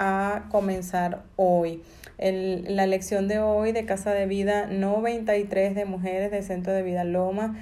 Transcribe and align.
a 0.00 0.46
comenzar 0.50 1.22
hoy. 1.36 1.82
la 2.18 2.86
lección 2.86 3.28
de 3.28 3.38
hoy 3.38 3.72
de 3.72 3.84
Casa 3.84 4.12
de 4.12 4.26
Vida 4.26 4.66
93 4.66 5.74
de 5.74 5.84
Mujeres 5.84 6.30
del 6.30 6.42
Centro 6.42 6.72
de 6.72 6.82
Vida 6.82 7.04
Loma 7.04 7.56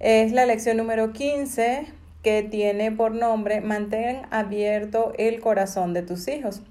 es 0.00 0.32
la 0.32 0.46
lección 0.46 0.78
número 0.78 1.12
15 1.12 1.86
que 2.22 2.42
tiene 2.42 2.90
por 2.90 3.14
nombre 3.14 3.60
Mantén 3.60 4.22
abierto 4.30 5.12
el 5.18 5.40
corazón 5.40 5.92
de 5.92 6.02
tus 6.02 6.26
hijos. 6.26 6.62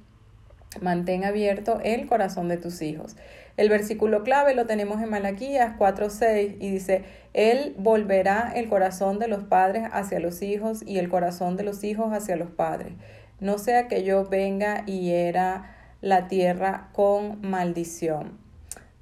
Mantén 0.82 1.26
abierto 1.26 1.79
el 1.84 2.08
corazón 2.08 2.48
de 2.48 2.58
tus 2.58 2.82
hijos. 2.82 3.16
El 3.58 3.70
versículo 3.70 4.24
clave 4.24 4.56
lo 4.56 4.66
tenemos 4.66 5.02
en 5.02 5.10
Malaquías 5.10 5.78
4:6 5.78 6.56
y 6.60 6.72
dice, 6.72 7.04
Él 7.34 7.76
volverá 7.78 8.54
el 8.56 8.70
corazón 8.70 9.20
de 9.20 9.28
los 9.28 9.44
padres 9.44 9.84
hacia 9.92 10.20
los 10.20 10.42
hijos 10.42 10.82
y 10.86 10.98
el 10.98 11.10
corazón 11.10 11.58
de 11.58 11.63
los 11.63 11.84
hijos 11.84 12.13
hacia 12.13 12.38
los 12.38 12.50
padres. 12.50 12.94
No 13.42 13.58
sea 13.58 13.87
que 13.87 14.03
yo 14.03 14.23
venga 14.26 14.83
y 14.85 15.01
hiera 15.01 15.76
la 15.99 16.27
tierra 16.27 16.90
con 16.94 17.41
maldición. 17.41 18.38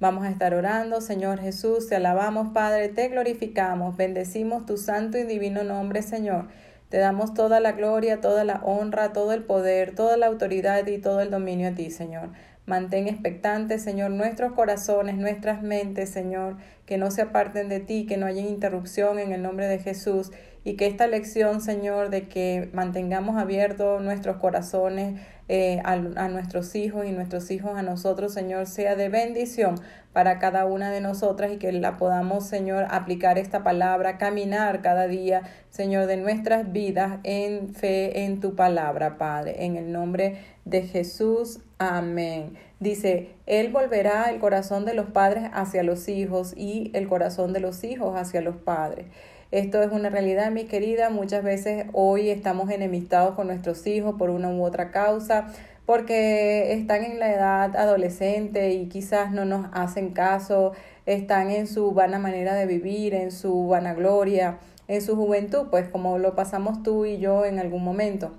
Vamos 0.00 0.24
a 0.24 0.30
estar 0.30 0.54
orando, 0.54 1.02
Señor 1.02 1.40
Jesús, 1.40 1.88
te 1.88 1.96
alabamos, 1.96 2.54
Padre, 2.54 2.88
te 2.88 3.08
glorificamos, 3.08 3.98
bendecimos 3.98 4.64
tu 4.64 4.78
santo 4.78 5.18
y 5.18 5.24
divino 5.24 5.62
nombre, 5.62 6.00
Señor. 6.00 6.48
Te 6.88 6.96
damos 6.96 7.34
toda 7.34 7.60
la 7.60 7.72
gloria, 7.72 8.22
toda 8.22 8.44
la 8.44 8.62
honra, 8.64 9.12
todo 9.12 9.34
el 9.34 9.44
poder, 9.44 9.94
toda 9.94 10.16
la 10.16 10.28
autoridad 10.28 10.86
y 10.86 10.96
todo 10.96 11.20
el 11.20 11.30
dominio 11.30 11.68
a 11.68 11.74
ti, 11.74 11.90
Señor. 11.90 12.30
Mantén 12.64 13.08
expectantes, 13.08 13.82
Señor, 13.82 14.10
nuestros 14.10 14.52
corazones, 14.52 15.16
nuestras 15.16 15.62
mentes, 15.62 16.08
Señor, 16.08 16.56
que 16.86 16.96
no 16.96 17.10
se 17.10 17.20
aparten 17.20 17.68
de 17.68 17.80
ti, 17.80 18.06
que 18.06 18.16
no 18.16 18.24
haya 18.24 18.40
interrupción 18.40 19.18
en 19.18 19.32
el 19.32 19.42
nombre 19.42 19.66
de 19.66 19.80
Jesús 19.80 20.32
y 20.64 20.74
que 20.74 20.86
esta 20.86 21.06
lección, 21.06 21.60
Señor, 21.60 22.10
de 22.10 22.28
que 22.28 22.68
mantengamos 22.72 23.36
abiertos 23.36 24.02
nuestros 24.02 24.36
corazones 24.36 25.20
eh, 25.48 25.80
a, 25.84 25.92
a, 25.92 26.28
nuestros 26.28 26.74
hijos 26.74 27.06
y 27.06 27.12
nuestros 27.12 27.50
hijos 27.50 27.76
a 27.76 27.82
nosotros, 27.82 28.32
Señor, 28.32 28.66
sea 28.66 28.94
de 28.94 29.08
bendición 29.08 29.76
para 30.12 30.38
cada 30.38 30.64
una 30.64 30.90
de 30.90 31.00
nosotras 31.00 31.52
y 31.52 31.56
que 31.56 31.72
la 31.72 31.96
podamos, 31.96 32.46
Señor, 32.46 32.86
aplicar 32.90 33.38
esta 33.38 33.62
palabra, 33.62 34.18
caminar 34.18 34.82
cada 34.82 35.06
día, 35.06 35.42
Señor, 35.70 36.06
de 36.06 36.16
nuestras 36.16 36.72
vidas 36.72 37.18
en 37.24 37.74
fe 37.74 38.24
en 38.24 38.40
tu 38.40 38.54
palabra, 38.54 39.18
Padre, 39.18 39.64
en 39.64 39.76
el 39.76 39.92
nombre 39.92 40.38
de 40.64 40.82
Jesús. 40.82 41.60
Amén. 41.78 42.54
Dice, 42.80 43.30
Él 43.46 43.72
volverá 43.72 44.30
el 44.30 44.40
corazón 44.40 44.84
de 44.84 44.94
los 44.94 45.06
padres 45.06 45.50
hacia 45.52 45.82
los 45.82 46.08
hijos 46.08 46.54
y 46.56 46.90
el 46.94 47.08
corazón 47.08 47.52
de 47.52 47.60
los 47.60 47.84
hijos 47.84 48.16
hacia 48.16 48.40
los 48.40 48.56
padres. 48.56 49.06
Esto 49.52 49.82
es 49.82 49.90
una 49.90 50.10
realidad, 50.10 50.52
mi 50.52 50.64
querida. 50.66 51.10
Muchas 51.10 51.42
veces 51.42 51.86
hoy 51.92 52.30
estamos 52.30 52.70
enemistados 52.70 53.34
con 53.34 53.48
nuestros 53.48 53.84
hijos 53.88 54.14
por 54.16 54.30
una 54.30 54.48
u 54.48 54.62
otra 54.62 54.92
causa, 54.92 55.48
porque 55.86 56.72
están 56.72 57.02
en 57.02 57.18
la 57.18 57.32
edad 57.32 57.76
adolescente 57.76 58.70
y 58.70 58.86
quizás 58.86 59.32
no 59.32 59.44
nos 59.44 59.66
hacen 59.72 60.10
caso, 60.10 60.70
están 61.04 61.50
en 61.50 61.66
su 61.66 61.90
vana 61.90 62.20
manera 62.20 62.54
de 62.54 62.66
vivir, 62.66 63.12
en 63.12 63.32
su 63.32 63.66
vanagloria, 63.66 64.58
en 64.86 65.02
su 65.02 65.16
juventud, 65.16 65.66
pues 65.68 65.88
como 65.88 66.18
lo 66.18 66.36
pasamos 66.36 66.84
tú 66.84 67.04
y 67.04 67.18
yo 67.18 67.44
en 67.44 67.58
algún 67.58 67.82
momento. 67.82 68.30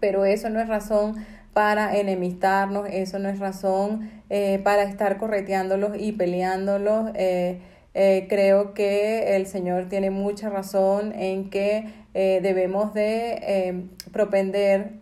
Pero 0.00 0.24
eso 0.24 0.50
no 0.50 0.58
es 0.58 0.66
razón 0.66 1.24
para 1.52 1.96
enemistarnos, 1.96 2.88
eso 2.90 3.20
no 3.20 3.28
es 3.28 3.38
razón 3.38 4.10
eh, 4.28 4.60
para 4.64 4.82
estar 4.82 5.18
correteándolos 5.18 5.92
y 5.96 6.10
peleándolos. 6.10 7.12
Eh, 7.14 7.60
eh, 7.94 8.26
creo 8.28 8.72
que 8.72 9.36
el 9.36 9.46
Señor 9.46 9.88
tiene 9.88 10.10
mucha 10.10 10.48
razón 10.48 11.12
en 11.14 11.50
que 11.50 11.92
eh, 12.14 12.40
debemos 12.42 12.94
de 12.94 13.38
eh, 13.42 13.84
propender 14.12 15.00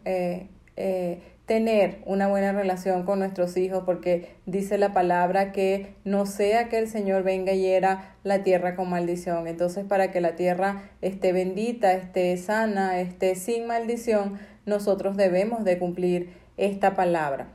tener 1.51 1.99
una 2.07 2.29
buena 2.29 2.53
relación 2.53 3.03
con 3.03 3.19
nuestros 3.19 3.57
hijos 3.57 3.83
porque 3.85 4.37
dice 4.47 4.79
la 4.79 4.93
palabra 4.93 5.51
que 5.51 5.95
no 6.05 6.25
sea 6.25 6.69
que 6.69 6.79
el 6.79 6.87
Señor 6.87 7.25
venga 7.25 7.53
y 7.53 7.63
hiera 7.63 8.15
la 8.23 8.45
tierra 8.45 8.77
con 8.77 8.89
maldición. 8.89 9.49
Entonces 9.49 9.85
para 9.85 10.13
que 10.13 10.21
la 10.21 10.37
tierra 10.37 10.91
esté 11.03 11.33
bendita, 11.33 11.93
esté 11.93 12.37
sana, 12.37 13.01
esté 13.01 13.35
sin 13.35 13.67
maldición, 13.67 14.39
nosotros 14.65 15.17
debemos 15.17 15.65
de 15.65 15.77
cumplir 15.79 16.31
esta 16.57 16.95
palabra. 16.95 17.49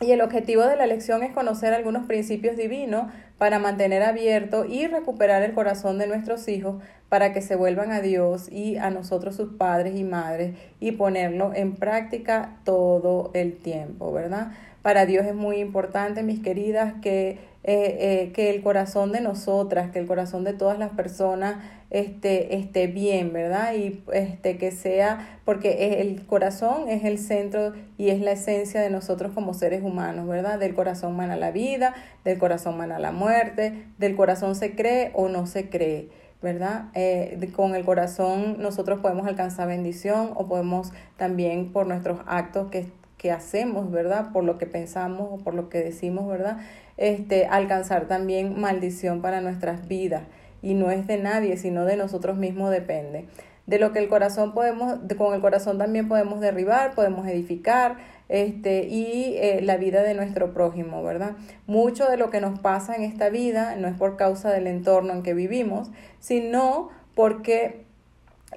Y 0.00 0.12
el 0.12 0.20
objetivo 0.20 0.62
de 0.64 0.76
la 0.76 0.86
lección 0.86 1.22
es 1.22 1.32
conocer 1.32 1.72
algunos 1.72 2.06
principios 2.06 2.56
divinos 2.56 3.10
para 3.38 3.58
mantener 3.58 4.02
abierto 4.02 4.64
y 4.64 4.86
recuperar 4.86 5.42
el 5.42 5.52
corazón 5.52 5.98
de 5.98 6.06
nuestros 6.06 6.48
hijos 6.48 6.82
para 7.08 7.32
que 7.32 7.42
se 7.42 7.56
vuelvan 7.56 7.92
a 7.92 8.00
Dios 8.00 8.50
y 8.50 8.76
a 8.76 8.90
nosotros 8.90 9.36
sus 9.36 9.52
padres 9.54 9.96
y 9.96 10.04
madres 10.04 10.56
y 10.80 10.92
ponerlo 10.92 11.52
en 11.54 11.74
práctica 11.74 12.56
todo 12.64 13.30
el 13.34 13.56
tiempo, 13.56 14.12
¿verdad? 14.12 14.52
Para 14.82 15.04
Dios 15.04 15.26
es 15.26 15.34
muy 15.34 15.56
importante, 15.56 16.22
mis 16.22 16.40
queridas, 16.40 16.94
que, 17.02 17.38
eh, 17.68 17.96
eh, 17.98 18.32
que 18.32 18.50
el 18.50 18.62
corazón 18.62 19.10
de 19.10 19.20
nosotras, 19.20 19.90
que 19.90 19.98
el 19.98 20.06
corazón 20.06 20.44
de 20.44 20.52
todas 20.52 20.78
las 20.78 20.90
personas 20.90 21.56
este, 21.90 22.54
esté 22.54 22.86
bien, 22.86 23.32
¿verdad? 23.32 23.74
Y 23.74 24.04
este, 24.12 24.56
que 24.56 24.70
sea, 24.70 25.40
porque 25.44 26.00
el 26.00 26.24
corazón 26.26 26.88
es 26.88 27.04
el 27.04 27.18
centro 27.18 27.72
y 27.98 28.10
es 28.10 28.20
la 28.20 28.30
esencia 28.30 28.80
de 28.80 28.88
nosotros 28.88 29.32
como 29.32 29.52
seres 29.52 29.82
humanos, 29.82 30.28
¿verdad? 30.28 30.60
Del 30.60 30.76
corazón 30.76 31.16
mana 31.16 31.34
la 31.34 31.50
vida, 31.50 31.92
del 32.24 32.38
corazón 32.38 32.76
mana 32.76 33.00
la 33.00 33.10
muerte, 33.10 33.84
del 33.98 34.14
corazón 34.14 34.54
se 34.54 34.76
cree 34.76 35.10
o 35.14 35.28
no 35.28 35.48
se 35.48 35.68
cree. 35.68 36.08
¿verdad? 36.42 36.90
Eh, 36.94 37.50
con 37.56 37.74
el 37.74 37.84
corazón 37.84 38.58
nosotros 38.60 39.00
podemos 39.00 39.26
alcanzar 39.26 39.66
bendición 39.66 40.30
o 40.36 40.46
podemos 40.46 40.92
también 41.16 41.72
por 41.72 41.88
nuestros 41.88 42.20
actos 42.26 42.70
que, 42.70 42.86
que 43.16 43.32
hacemos, 43.32 43.90
¿verdad? 43.90 44.30
Por 44.32 44.44
lo 44.44 44.56
que 44.56 44.66
pensamos 44.66 45.28
o 45.32 45.38
por 45.42 45.54
lo 45.54 45.68
que 45.68 45.78
decimos, 45.78 46.28
¿verdad? 46.28 46.58
Este, 46.96 47.46
alcanzar 47.46 48.08
también 48.08 48.58
maldición 48.58 49.20
para 49.20 49.40
nuestras 49.40 49.86
vidas 49.86 50.22
y 50.62 50.74
no 50.74 50.90
es 50.90 51.06
de 51.06 51.18
nadie, 51.18 51.56
sino 51.58 51.84
de 51.84 51.96
nosotros 51.96 52.36
mismos 52.36 52.70
depende. 52.70 53.26
De 53.66 53.78
lo 53.78 53.92
que 53.92 53.98
el 53.98 54.08
corazón 54.08 54.54
podemos, 54.54 54.98
con 55.18 55.34
el 55.34 55.40
corazón 55.40 55.76
también 55.76 56.08
podemos 56.08 56.40
derribar, 56.40 56.94
podemos 56.94 57.26
edificar, 57.26 57.96
este, 58.28 58.86
y 58.86 59.36
eh, 59.36 59.60
la 59.62 59.76
vida 59.76 60.02
de 60.02 60.14
nuestro 60.14 60.52
prójimo, 60.52 61.02
¿verdad? 61.02 61.32
Mucho 61.66 62.06
de 62.06 62.16
lo 62.16 62.30
que 62.30 62.40
nos 62.40 62.58
pasa 62.58 62.94
en 62.96 63.02
esta 63.02 63.28
vida 63.28 63.76
no 63.76 63.88
es 63.88 63.94
por 63.94 64.16
causa 64.16 64.50
del 64.50 64.66
entorno 64.66 65.12
en 65.12 65.22
que 65.22 65.34
vivimos, 65.34 65.90
sino 66.18 66.90
porque 67.14 67.84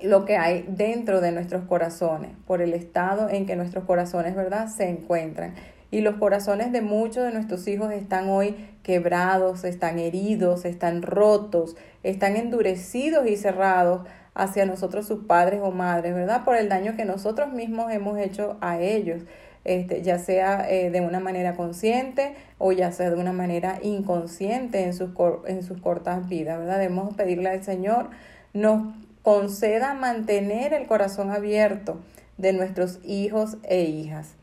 lo 0.02 0.26
que 0.26 0.38
hay 0.38 0.66
dentro 0.68 1.22
de 1.22 1.32
nuestros 1.32 1.64
corazones, 1.66 2.32
por 2.48 2.62
el 2.62 2.74
estado 2.74 3.30
en 3.30 3.46
que 3.46 3.56
nuestros 3.56 3.84
corazones, 3.84 4.36
¿verdad?, 4.36 4.68
se 4.68 4.90
encuentran. 4.90 5.54
Y 5.92 6.02
los 6.02 6.16
corazones 6.16 6.72
de 6.72 6.82
muchos 6.82 7.24
de 7.24 7.32
nuestros 7.32 7.68
hijos 7.68 7.92
están 7.92 8.30
hoy 8.30 8.56
quebrados, 8.84 9.64
están 9.64 10.00
heridos, 10.00 10.66
están 10.66 11.02
rotos, 11.02 11.76
están 12.04 12.36
endurecidos 12.36 13.28
y 13.28 13.38
cerrados 13.38 14.08
hacia 14.36 14.66
nosotros 14.66 15.08
sus 15.08 15.26
padres 15.26 15.62
o 15.64 15.72
madres, 15.72 16.14
¿verdad? 16.14 16.46
Por 16.46 16.56
el 16.56 16.70
daño 16.70 16.96
que 16.96 17.06
nosotros 17.06 17.52
mismos 17.52 17.92
hemos 17.92 18.20
hecho 18.20 18.58
a 18.62 18.80
ellos. 18.80 19.24
Este, 19.66 20.02
ya 20.02 20.20
sea 20.20 20.66
eh, 20.70 20.90
de 20.90 21.02
una 21.02 21.20
manera 21.20 21.56
consciente 21.56 22.34
o 22.58 22.72
ya 22.72 22.94
sea 22.94 23.10
de 23.10 23.18
una 23.18 23.34
manera 23.34 23.78
inconsciente 23.84 24.84
en 24.84 24.94
sus, 24.94 25.10
en 25.48 25.64
sus 25.64 25.82
cortas 25.82 26.30
vidas, 26.30 26.60
¿verdad? 26.60 26.80
Debemos 26.80 27.14
pedirle 27.14 27.50
al 27.50 27.64
Señor 27.64 28.10
nos 28.54 28.94
conceda 29.22 29.94
mantener 29.94 30.74
el 30.74 30.88
corazón 30.88 31.32
abierto 31.32 32.00
de 32.38 32.54
nuestros 32.54 33.00
hijos 33.04 33.58
e 33.64 33.84
hijas. 33.84 34.39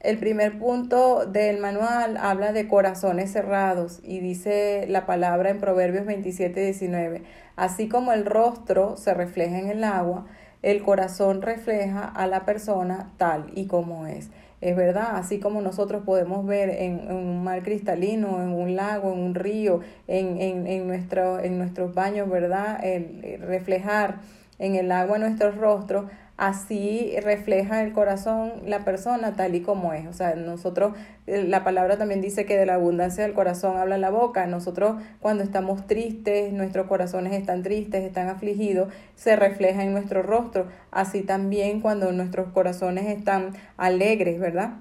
El 0.00 0.18
primer 0.18 0.60
punto 0.60 1.26
del 1.26 1.58
manual 1.58 2.18
habla 2.18 2.52
de 2.52 2.68
corazones 2.68 3.32
cerrados 3.32 3.98
y 4.04 4.20
dice 4.20 4.86
la 4.88 5.06
palabra 5.06 5.50
en 5.50 5.58
Proverbios 5.58 6.06
27, 6.06 6.60
19. 6.60 7.22
Así 7.56 7.88
como 7.88 8.12
el 8.12 8.24
rostro 8.24 8.96
se 8.96 9.12
refleja 9.12 9.58
en 9.58 9.70
el 9.70 9.82
agua, 9.82 10.26
el 10.62 10.84
corazón 10.84 11.42
refleja 11.42 12.04
a 12.04 12.28
la 12.28 12.44
persona 12.44 13.10
tal 13.16 13.50
y 13.56 13.66
como 13.66 14.06
es. 14.06 14.30
Es 14.60 14.76
verdad, 14.76 15.16
así 15.16 15.40
como 15.40 15.62
nosotros 15.62 16.04
podemos 16.04 16.46
ver 16.46 16.70
en, 16.70 17.10
un 17.10 17.42
mar 17.42 17.64
cristalino, 17.64 18.40
en 18.40 18.52
un 18.52 18.76
lago, 18.76 19.12
en 19.12 19.18
un 19.18 19.34
río, 19.34 19.80
en, 20.06 20.40
en, 20.40 20.68
en, 20.68 20.86
nuestro, 20.86 21.40
en 21.40 21.58
nuestros 21.58 21.94
baños, 21.94 22.28
¿verdad? 22.28 22.84
El, 22.84 23.40
reflejar 23.40 24.20
en 24.60 24.74
el 24.74 24.90
agua 24.90 25.18
nuestro 25.18 25.52
rostro, 25.52 26.08
así 26.38 27.16
refleja 27.20 27.82
el 27.82 27.92
corazón 27.92 28.52
la 28.64 28.84
persona 28.84 29.34
tal 29.34 29.56
y 29.56 29.60
como 29.60 29.92
es. 29.92 30.06
O 30.06 30.12
sea, 30.12 30.36
nosotros, 30.36 30.94
eh, 31.26 31.42
la 31.42 31.64
palabra 31.64 31.98
también 31.98 32.20
dice 32.20 32.46
que 32.46 32.56
de 32.56 32.64
la 32.64 32.74
abundancia 32.74 33.24
del 33.24 33.34
corazón 33.34 33.76
habla 33.76 33.98
la 33.98 34.10
boca. 34.10 34.46
Nosotros 34.46 35.02
cuando 35.20 35.42
estamos 35.42 35.86
tristes, 35.86 36.52
nuestros 36.52 36.86
corazones 36.86 37.34
están 37.34 37.62
tristes, 37.62 38.04
están 38.04 38.28
afligidos, 38.28 38.92
se 39.16 39.34
refleja 39.34 39.82
en 39.82 39.92
nuestro 39.92 40.22
rostro. 40.22 40.68
Así 40.92 41.22
también 41.22 41.80
cuando 41.80 42.12
nuestros 42.12 42.52
corazones 42.52 43.06
están 43.06 43.54
alegres, 43.76 44.38
¿verdad? 44.38 44.74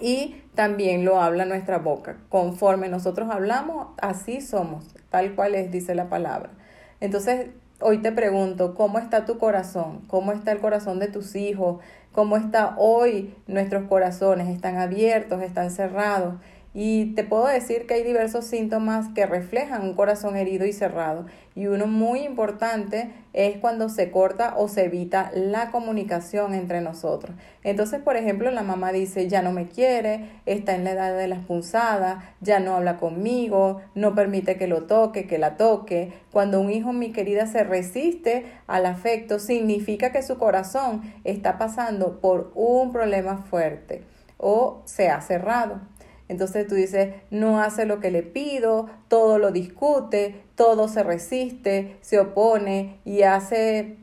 Y 0.00 0.42
también 0.56 1.04
lo 1.04 1.20
habla 1.20 1.44
nuestra 1.44 1.78
boca. 1.78 2.16
Conforme 2.28 2.88
nosotros 2.88 3.30
hablamos, 3.30 3.88
así 4.00 4.40
somos, 4.40 4.94
tal 5.10 5.36
cual 5.36 5.54
es, 5.54 5.70
dice 5.70 5.94
la 5.94 6.08
palabra. 6.08 6.50
Entonces, 6.98 7.46
hoy 7.82 7.98
te 7.98 8.12
pregunto, 8.12 8.74
¿cómo 8.74 8.98
está 8.98 9.24
tu 9.24 9.38
corazón? 9.38 10.00
¿Cómo 10.06 10.32
está 10.32 10.52
el 10.52 10.60
corazón 10.60 10.98
de 10.98 11.08
tus 11.08 11.34
hijos? 11.36 11.82
¿Cómo 12.12 12.36
está 12.36 12.74
hoy 12.78 13.34
nuestros 13.46 13.84
corazones? 13.88 14.48
¿Están 14.48 14.78
abiertos? 14.78 15.42
¿Están 15.42 15.70
cerrados? 15.70 16.34
Y 16.74 17.14
te 17.14 17.22
puedo 17.22 17.46
decir 17.46 17.86
que 17.86 17.94
hay 17.94 18.02
diversos 18.02 18.46
síntomas 18.46 19.08
que 19.14 19.26
reflejan 19.26 19.82
un 19.82 19.94
corazón 19.94 20.36
herido 20.36 20.64
y 20.64 20.72
cerrado. 20.72 21.26
Y 21.54 21.66
uno 21.66 21.86
muy 21.86 22.20
importante 22.20 23.12
es 23.34 23.58
cuando 23.58 23.90
se 23.90 24.10
corta 24.10 24.54
o 24.56 24.68
se 24.68 24.84
evita 24.84 25.30
la 25.34 25.70
comunicación 25.70 26.54
entre 26.54 26.80
nosotros. 26.80 27.36
Entonces, 27.62 28.00
por 28.00 28.16
ejemplo, 28.16 28.50
la 28.50 28.62
mamá 28.62 28.90
dice, 28.90 29.28
ya 29.28 29.42
no 29.42 29.52
me 29.52 29.68
quiere, 29.68 30.30
está 30.46 30.74
en 30.74 30.84
la 30.84 30.92
edad 30.92 31.14
de 31.14 31.28
las 31.28 31.44
punzadas, 31.44 32.24
ya 32.40 32.58
no 32.58 32.74
habla 32.74 32.96
conmigo, 32.96 33.82
no 33.94 34.14
permite 34.14 34.56
que 34.56 34.66
lo 34.66 34.84
toque, 34.84 35.26
que 35.26 35.36
la 35.36 35.58
toque. 35.58 36.14
Cuando 36.32 36.58
un 36.58 36.70
hijo, 36.70 36.94
mi 36.94 37.12
querida, 37.12 37.46
se 37.46 37.64
resiste 37.64 38.46
al 38.66 38.86
afecto, 38.86 39.38
significa 39.38 40.10
que 40.10 40.22
su 40.22 40.38
corazón 40.38 41.02
está 41.24 41.58
pasando 41.58 42.18
por 42.20 42.50
un 42.54 42.92
problema 42.92 43.44
fuerte 43.44 44.04
o 44.42 44.82
se 44.84 45.08
ha 45.08 45.20
cerrado. 45.20 45.80
Entonces 46.32 46.66
tú 46.66 46.74
dices, 46.74 47.14
no 47.30 47.60
hace 47.60 47.84
lo 47.84 48.00
que 48.00 48.10
le 48.10 48.22
pido, 48.22 48.88
todo 49.08 49.38
lo 49.38 49.52
discute, 49.52 50.40
todo 50.54 50.88
se 50.88 51.02
resiste, 51.02 51.98
se 52.00 52.18
opone 52.18 53.00
y 53.04 53.22
hace 53.22 53.98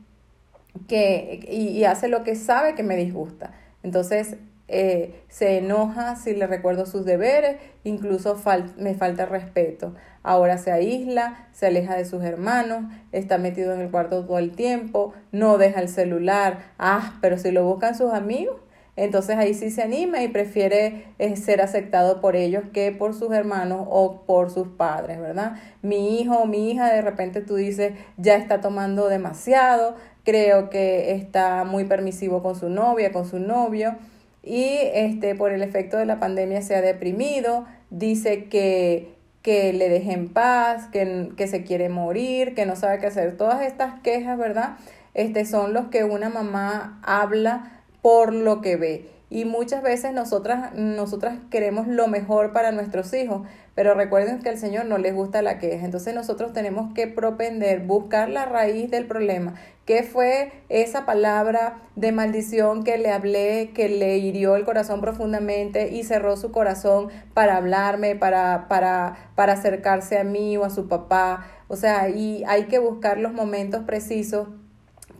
que 0.86 1.44
y, 1.50 1.82
hace 1.82 2.06
lo 2.06 2.22
que 2.22 2.36
sabe 2.36 2.76
que 2.76 2.84
me 2.84 2.94
disgusta. 2.94 3.52
Entonces 3.82 4.36
eh, 4.68 5.24
se 5.28 5.58
enoja 5.58 6.14
si 6.14 6.36
le 6.36 6.46
recuerdo 6.46 6.86
sus 6.86 7.04
deberes, 7.04 7.56
incluso 7.82 8.40
me 8.76 8.94
falta 8.94 9.26
respeto. 9.26 9.96
Ahora 10.22 10.56
se 10.56 10.70
aísla, 10.70 11.48
se 11.50 11.66
aleja 11.66 11.96
de 11.96 12.04
sus 12.04 12.22
hermanos, 12.22 12.84
está 13.10 13.38
metido 13.38 13.74
en 13.74 13.80
el 13.80 13.90
cuarto 13.90 14.24
todo 14.24 14.38
el 14.38 14.52
tiempo, 14.52 15.14
no 15.32 15.58
deja 15.58 15.80
el 15.80 15.88
celular. 15.88 16.58
Ah, 16.78 17.18
pero 17.20 17.38
si 17.38 17.50
lo 17.50 17.64
buscan 17.64 17.96
sus 17.96 18.12
amigos, 18.12 18.60
entonces 18.96 19.36
ahí 19.36 19.54
sí 19.54 19.70
se 19.70 19.82
anima 19.82 20.22
y 20.22 20.28
prefiere 20.28 21.06
eh, 21.18 21.36
ser 21.36 21.62
aceptado 21.62 22.20
por 22.20 22.36
ellos 22.36 22.64
que 22.72 22.92
por 22.92 23.14
sus 23.14 23.32
hermanos 23.32 23.86
o 23.88 24.22
por 24.26 24.50
sus 24.50 24.68
padres, 24.68 25.20
¿verdad? 25.20 25.56
Mi 25.82 26.20
hijo 26.20 26.36
o 26.36 26.46
mi 26.46 26.70
hija, 26.70 26.92
de 26.92 27.02
repente 27.02 27.40
tú 27.40 27.56
dices, 27.56 27.92
ya 28.16 28.36
está 28.36 28.60
tomando 28.60 29.08
demasiado, 29.08 29.96
creo 30.24 30.70
que 30.70 31.12
está 31.12 31.64
muy 31.64 31.84
permisivo 31.84 32.42
con 32.42 32.54
su 32.56 32.68
novia, 32.68 33.12
con 33.12 33.26
su 33.26 33.38
novio, 33.38 33.96
y 34.42 34.78
este, 34.94 35.34
por 35.34 35.52
el 35.52 35.62
efecto 35.62 35.96
de 35.96 36.06
la 36.06 36.18
pandemia 36.18 36.62
se 36.62 36.74
ha 36.74 36.80
deprimido, 36.80 37.66
dice 37.90 38.44
que 38.44 39.20
que 39.42 39.72
le 39.72 39.88
deje 39.88 40.12
en 40.12 40.28
paz, 40.28 40.86
que, 40.92 41.30
que 41.36 41.46
se 41.46 41.64
quiere 41.64 41.88
morir, 41.88 42.54
que 42.54 42.66
no 42.66 42.76
sabe 42.76 42.98
qué 42.98 43.06
hacer. 43.06 43.36
Todas 43.36 43.62
estas 43.62 44.00
quejas, 44.00 44.38
¿verdad? 44.38 44.76
Este, 45.14 45.44
son 45.44 45.72
los 45.72 45.86
que 45.86 46.04
una 46.04 46.28
mamá 46.28 47.00
habla 47.02 47.79
por 48.02 48.32
lo 48.32 48.60
que 48.60 48.76
ve. 48.76 49.20
Y 49.32 49.44
muchas 49.44 49.80
veces 49.84 50.12
nosotras, 50.12 50.74
nosotras 50.74 51.38
queremos 51.50 51.86
lo 51.86 52.08
mejor 52.08 52.52
para 52.52 52.72
nuestros 52.72 53.14
hijos, 53.14 53.46
pero 53.76 53.94
recuerden 53.94 54.40
que 54.40 54.48
al 54.48 54.58
Señor 54.58 54.86
no 54.86 54.98
les 54.98 55.14
gusta 55.14 55.40
la 55.40 55.58
queja. 55.58 55.84
Entonces 55.84 56.16
nosotros 56.16 56.52
tenemos 56.52 56.92
que 56.94 57.06
propender, 57.06 57.86
buscar 57.86 58.28
la 58.28 58.44
raíz 58.44 58.90
del 58.90 59.06
problema. 59.06 59.54
¿Qué 59.84 60.02
fue 60.02 60.50
esa 60.68 61.06
palabra 61.06 61.78
de 61.94 62.10
maldición 62.10 62.82
que 62.82 62.98
le 62.98 63.12
hablé, 63.12 63.70
que 63.72 63.88
le 63.88 64.18
hirió 64.18 64.56
el 64.56 64.64
corazón 64.64 65.00
profundamente 65.00 65.92
y 65.92 66.02
cerró 66.02 66.36
su 66.36 66.50
corazón 66.50 67.08
para 67.32 67.56
hablarme, 67.56 68.16
para, 68.16 68.66
para, 68.66 69.30
para 69.36 69.52
acercarse 69.52 70.18
a 70.18 70.24
mí 70.24 70.56
o 70.56 70.64
a 70.64 70.70
su 70.70 70.88
papá? 70.88 71.46
O 71.68 71.76
sea, 71.76 72.08
y 72.08 72.42
hay 72.48 72.64
que 72.64 72.80
buscar 72.80 73.18
los 73.18 73.32
momentos 73.32 73.84
precisos 73.84 74.48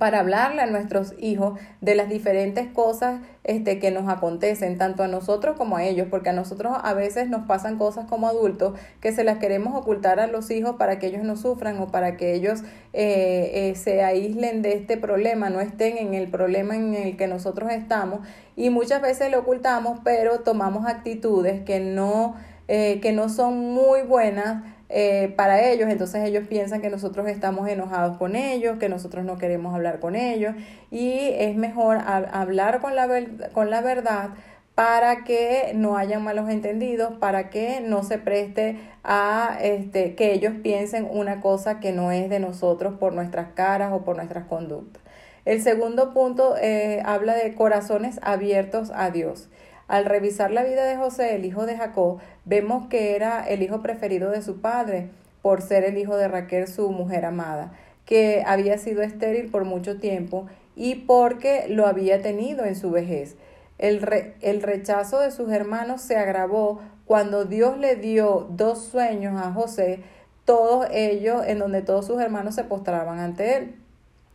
para 0.00 0.20
hablarle 0.20 0.62
a 0.62 0.66
nuestros 0.66 1.12
hijos 1.18 1.60
de 1.82 1.94
las 1.94 2.08
diferentes 2.08 2.66
cosas 2.68 3.20
este, 3.44 3.78
que 3.78 3.90
nos 3.90 4.08
acontecen, 4.08 4.78
tanto 4.78 5.02
a 5.02 5.08
nosotros 5.08 5.58
como 5.58 5.76
a 5.76 5.84
ellos, 5.84 6.08
porque 6.08 6.30
a 6.30 6.32
nosotros 6.32 6.72
a 6.82 6.94
veces 6.94 7.28
nos 7.28 7.46
pasan 7.46 7.76
cosas 7.76 8.06
como 8.08 8.26
adultos 8.26 8.72
que 9.02 9.12
se 9.12 9.24
las 9.24 9.36
queremos 9.36 9.78
ocultar 9.78 10.18
a 10.18 10.26
los 10.26 10.50
hijos 10.50 10.76
para 10.76 10.98
que 10.98 11.08
ellos 11.08 11.22
no 11.22 11.36
sufran 11.36 11.78
o 11.80 11.88
para 11.88 12.16
que 12.16 12.32
ellos 12.32 12.62
eh, 12.94 13.50
eh, 13.52 13.74
se 13.74 14.02
aíslen 14.02 14.62
de 14.62 14.72
este 14.72 14.96
problema, 14.96 15.50
no 15.50 15.60
estén 15.60 15.98
en 15.98 16.14
el 16.14 16.30
problema 16.30 16.76
en 16.76 16.94
el 16.94 17.18
que 17.18 17.26
nosotros 17.26 17.70
estamos 17.70 18.20
y 18.56 18.70
muchas 18.70 19.02
veces 19.02 19.30
lo 19.30 19.40
ocultamos, 19.40 20.00
pero 20.02 20.40
tomamos 20.40 20.86
actitudes 20.86 21.60
que 21.60 21.78
no, 21.78 22.36
eh, 22.68 23.00
que 23.02 23.12
no 23.12 23.28
son 23.28 23.58
muy 23.74 24.00
buenas 24.00 24.64
eh, 24.92 25.32
para 25.36 25.68
ellos, 25.68 25.88
entonces 25.88 26.24
ellos 26.24 26.48
piensan 26.48 26.82
que 26.82 26.90
nosotros 26.90 27.28
estamos 27.28 27.68
enojados 27.68 28.18
con 28.18 28.34
ellos, 28.34 28.78
que 28.78 28.88
nosotros 28.88 29.24
no 29.24 29.38
queremos 29.38 29.74
hablar 29.74 30.00
con 30.00 30.16
ellos 30.16 30.54
y 30.90 31.30
es 31.36 31.54
mejor 31.54 31.98
hablar 31.98 32.80
con 32.80 32.96
la, 32.96 33.08
con 33.52 33.70
la 33.70 33.80
verdad 33.82 34.30
para 34.74 35.24
que 35.24 35.72
no 35.74 35.96
haya 35.96 36.18
malos 36.18 36.48
entendidos, 36.48 37.12
para 37.18 37.50
que 37.50 37.80
no 37.80 38.02
se 38.02 38.18
preste 38.18 38.78
a 39.04 39.58
este, 39.60 40.14
que 40.14 40.32
ellos 40.32 40.54
piensen 40.62 41.06
una 41.10 41.40
cosa 41.40 41.80
que 41.80 41.92
no 41.92 42.12
es 42.12 42.30
de 42.30 42.40
nosotros 42.40 42.94
por 42.98 43.12
nuestras 43.12 43.52
caras 43.52 43.92
o 43.92 44.04
por 44.04 44.16
nuestras 44.16 44.46
conductas. 44.46 45.02
El 45.44 45.62
segundo 45.62 46.12
punto 46.12 46.56
eh, 46.60 47.02
habla 47.04 47.34
de 47.34 47.54
corazones 47.54 48.18
abiertos 48.22 48.90
a 48.94 49.10
Dios. 49.10 49.48
Al 49.90 50.04
revisar 50.04 50.52
la 50.52 50.62
vida 50.62 50.84
de 50.84 50.96
José, 50.96 51.34
el 51.34 51.44
hijo 51.44 51.66
de 51.66 51.76
Jacob, 51.76 52.20
vemos 52.44 52.86
que 52.86 53.16
era 53.16 53.42
el 53.42 53.60
hijo 53.60 53.82
preferido 53.82 54.30
de 54.30 54.40
su 54.40 54.60
padre, 54.60 55.10
por 55.42 55.62
ser 55.62 55.82
el 55.82 55.98
hijo 55.98 56.16
de 56.16 56.28
Raquel, 56.28 56.68
su 56.68 56.92
mujer 56.92 57.24
amada, 57.24 57.72
que 58.04 58.44
había 58.46 58.78
sido 58.78 59.02
estéril 59.02 59.50
por 59.50 59.64
mucho 59.64 59.98
tiempo 59.98 60.46
y 60.76 60.94
porque 60.94 61.66
lo 61.68 61.88
había 61.88 62.22
tenido 62.22 62.64
en 62.66 62.76
su 62.76 62.92
vejez. 62.92 63.34
El, 63.78 64.08
el 64.42 64.62
rechazo 64.62 65.18
de 65.18 65.32
sus 65.32 65.50
hermanos 65.50 66.02
se 66.02 66.16
agravó 66.16 66.78
cuando 67.04 67.44
Dios 67.44 67.76
le 67.76 67.96
dio 67.96 68.46
dos 68.48 68.84
sueños 68.84 69.42
a 69.42 69.50
José, 69.50 70.04
todos 70.44 70.86
ellos 70.92 71.42
en 71.44 71.58
donde 71.58 71.82
todos 71.82 72.06
sus 72.06 72.20
hermanos 72.20 72.54
se 72.54 72.62
postraban 72.62 73.18
ante 73.18 73.56
él. 73.56 73.74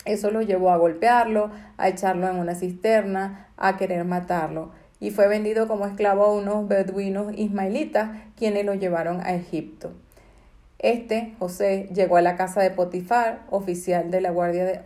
Eso 0.03 0.31
lo 0.31 0.41
llevó 0.41 0.71
a 0.71 0.77
golpearlo, 0.77 1.49
a 1.77 1.87
echarlo 1.87 2.27
en 2.27 2.39
una 2.39 2.55
cisterna, 2.55 3.47
a 3.55 3.77
querer 3.77 4.03
matarlo 4.03 4.71
y 4.99 5.11
fue 5.11 5.27
vendido 5.27 5.67
como 5.67 5.85
esclavo 5.85 6.25
a 6.25 6.33
unos 6.33 6.67
beduinos 6.67 7.33
ismaelitas 7.37 8.11
quienes 8.37 8.65
lo 8.65 8.73
llevaron 8.73 9.21
a 9.21 9.35
Egipto. 9.35 9.91
Este, 10.79 11.33
José, 11.39 11.89
llegó 11.93 12.17
a 12.17 12.21
la 12.21 12.35
casa 12.35 12.61
de 12.61 12.69
Potifar, 12.69 13.41
oficial 13.49 14.11
de 14.11 14.21
la 14.21 14.31
guardia 14.31 14.65
de, 14.65 14.81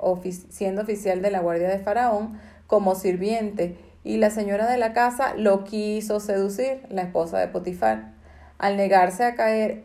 siendo 0.49 0.81
oficial 0.81 1.21
de 1.21 1.31
la 1.31 1.41
guardia 1.41 1.67
de 1.67 1.79
Faraón, 1.79 2.39
como 2.67 2.95
sirviente, 2.95 3.77
y 4.03 4.17
la 4.17 4.29
señora 4.29 4.69
de 4.69 4.77
la 4.77 4.93
casa 4.93 5.33
lo 5.35 5.63
quiso 5.63 6.19
seducir, 6.19 6.83
la 6.89 7.01
esposa 7.01 7.39
de 7.39 7.47
Potifar. 7.47 8.13
Al 8.57 8.77
negarse 8.77 9.23
a 9.23 9.35
caer, 9.35 9.83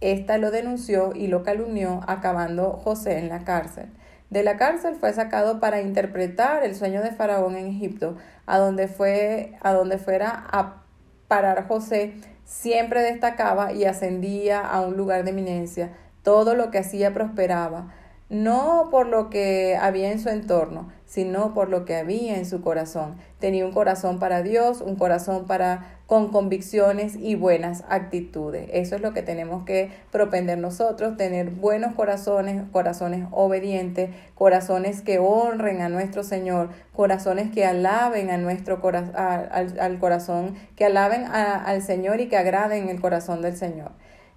ésta 0.00 0.38
lo 0.38 0.50
denunció 0.50 1.12
y 1.14 1.26
lo 1.26 1.42
calumnió, 1.42 2.00
acabando 2.06 2.72
José 2.72 3.18
en 3.18 3.28
la 3.28 3.44
cárcel. 3.44 3.86
De 4.30 4.42
la 4.42 4.56
cárcel 4.56 4.96
fue 4.96 5.12
sacado 5.12 5.60
para 5.60 5.80
interpretar 5.80 6.64
el 6.64 6.74
sueño 6.74 7.02
de 7.02 7.12
Faraón 7.12 7.56
en 7.56 7.66
Egipto, 7.66 8.16
a 8.46 8.58
donde, 8.58 8.88
fue, 8.88 9.54
a 9.60 9.72
donde 9.72 9.98
fuera 9.98 10.46
a 10.50 10.82
parar 11.28 11.66
José, 11.66 12.14
siempre 12.44 13.02
destacaba 13.02 13.72
y 13.72 13.84
ascendía 13.84 14.60
a 14.60 14.80
un 14.80 14.96
lugar 14.96 15.24
de 15.24 15.30
eminencia. 15.30 15.92
Todo 16.22 16.54
lo 16.54 16.70
que 16.70 16.78
hacía 16.78 17.12
prosperaba 17.12 17.92
no 18.28 18.88
por 18.90 19.06
lo 19.06 19.30
que 19.30 19.76
había 19.76 20.10
en 20.10 20.18
su 20.18 20.28
entorno, 20.28 20.90
sino 21.14 21.54
por 21.54 21.68
lo 21.68 21.84
que 21.84 21.94
había 21.94 22.36
en 22.36 22.44
su 22.44 22.60
corazón. 22.60 23.14
Tenía 23.38 23.64
un 23.64 23.70
corazón 23.70 24.18
para 24.18 24.42
Dios, 24.42 24.80
un 24.80 24.96
corazón 24.96 25.46
para 25.46 26.00
con 26.06 26.32
convicciones 26.32 27.14
y 27.14 27.36
buenas 27.36 27.84
actitudes. 27.88 28.68
Eso 28.72 28.96
es 28.96 29.00
lo 29.00 29.12
que 29.12 29.22
tenemos 29.22 29.64
que 29.64 29.92
propender 30.10 30.58
nosotros, 30.58 31.16
tener 31.16 31.50
buenos 31.50 31.94
corazones, 31.94 32.64
corazones 32.72 33.28
obedientes, 33.30 34.10
corazones 34.34 35.02
que 35.02 35.20
honren 35.20 35.82
a 35.82 35.88
nuestro 35.88 36.24
Señor, 36.24 36.70
corazones 36.92 37.52
que 37.52 37.64
alaben 37.64 38.30
a 38.30 38.36
nuestro 38.36 38.80
corazón, 38.80 39.14
al, 39.14 39.98
corazón, 40.00 40.56
que 40.74 40.86
alaben 40.86 41.26
al 41.26 41.80
Señor 41.82 42.20
y 42.20 42.26
que 42.26 42.38
agraden 42.38 42.88
el 42.88 43.00
corazón 43.00 43.40
del 43.40 43.56
Señor. 43.56 43.92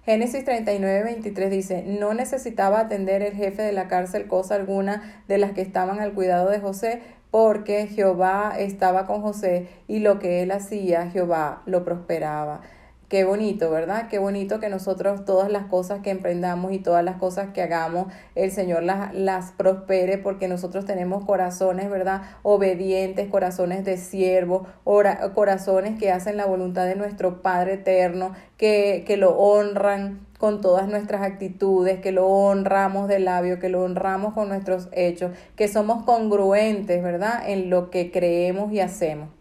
Génesis 0.08 0.42
39, 0.42 1.04
23 1.04 1.50
dice, 1.50 1.84
no 1.86 2.14
necesitaba 2.14 2.80
atender 2.80 3.20
el 3.20 3.34
jefe 3.34 3.60
de 3.60 3.72
la 3.72 3.88
cárcel 3.88 4.26
cosa 4.26 4.54
alguna 4.54 5.22
de 5.28 5.36
las 5.36 5.52
que 5.52 5.60
estaban 5.60 6.00
al 6.00 6.14
cuidado 6.14 6.48
de 6.48 6.60
José, 6.60 7.02
porque 7.30 7.86
Jehová 7.88 8.54
estaba 8.56 9.04
con 9.04 9.20
José 9.20 9.68
y 9.86 9.98
lo 9.98 10.18
que 10.18 10.42
él 10.42 10.50
hacía, 10.50 11.10
Jehová 11.10 11.60
lo 11.66 11.84
prosperaba. 11.84 12.62
Qué 13.08 13.24
bonito, 13.24 13.70
¿verdad? 13.70 14.08
Qué 14.08 14.18
bonito 14.18 14.60
que 14.60 14.68
nosotros 14.68 15.24
todas 15.24 15.50
las 15.50 15.64
cosas 15.64 16.00
que 16.00 16.10
emprendamos 16.10 16.72
y 16.72 16.78
todas 16.78 17.02
las 17.02 17.16
cosas 17.16 17.54
que 17.54 17.62
hagamos, 17.62 18.12
el 18.34 18.50
Señor 18.50 18.82
las, 18.82 19.14
las 19.14 19.52
prospere 19.52 20.18
porque 20.18 20.46
nosotros 20.46 20.84
tenemos 20.84 21.24
corazones, 21.24 21.88
¿verdad? 21.88 22.20
Obedientes, 22.42 23.26
corazones 23.28 23.82
de 23.86 23.96
siervo, 23.96 24.66
corazones 25.34 25.98
que 25.98 26.12
hacen 26.12 26.36
la 26.36 26.44
voluntad 26.44 26.84
de 26.84 26.96
nuestro 26.96 27.40
Padre 27.40 27.74
eterno, 27.74 28.34
que, 28.58 29.04
que 29.06 29.16
lo 29.16 29.38
honran 29.38 30.26
con 30.38 30.60
todas 30.60 30.86
nuestras 30.86 31.22
actitudes, 31.22 32.00
que 32.00 32.12
lo 32.12 32.26
honramos 32.26 33.08
de 33.08 33.20
labio, 33.20 33.58
que 33.58 33.70
lo 33.70 33.84
honramos 33.84 34.34
con 34.34 34.50
nuestros 34.50 34.90
hechos, 34.92 35.32
que 35.56 35.66
somos 35.66 36.04
congruentes, 36.04 37.02
¿verdad? 37.02 37.48
En 37.48 37.70
lo 37.70 37.88
que 37.88 38.10
creemos 38.10 38.70
y 38.70 38.80
hacemos. 38.80 39.37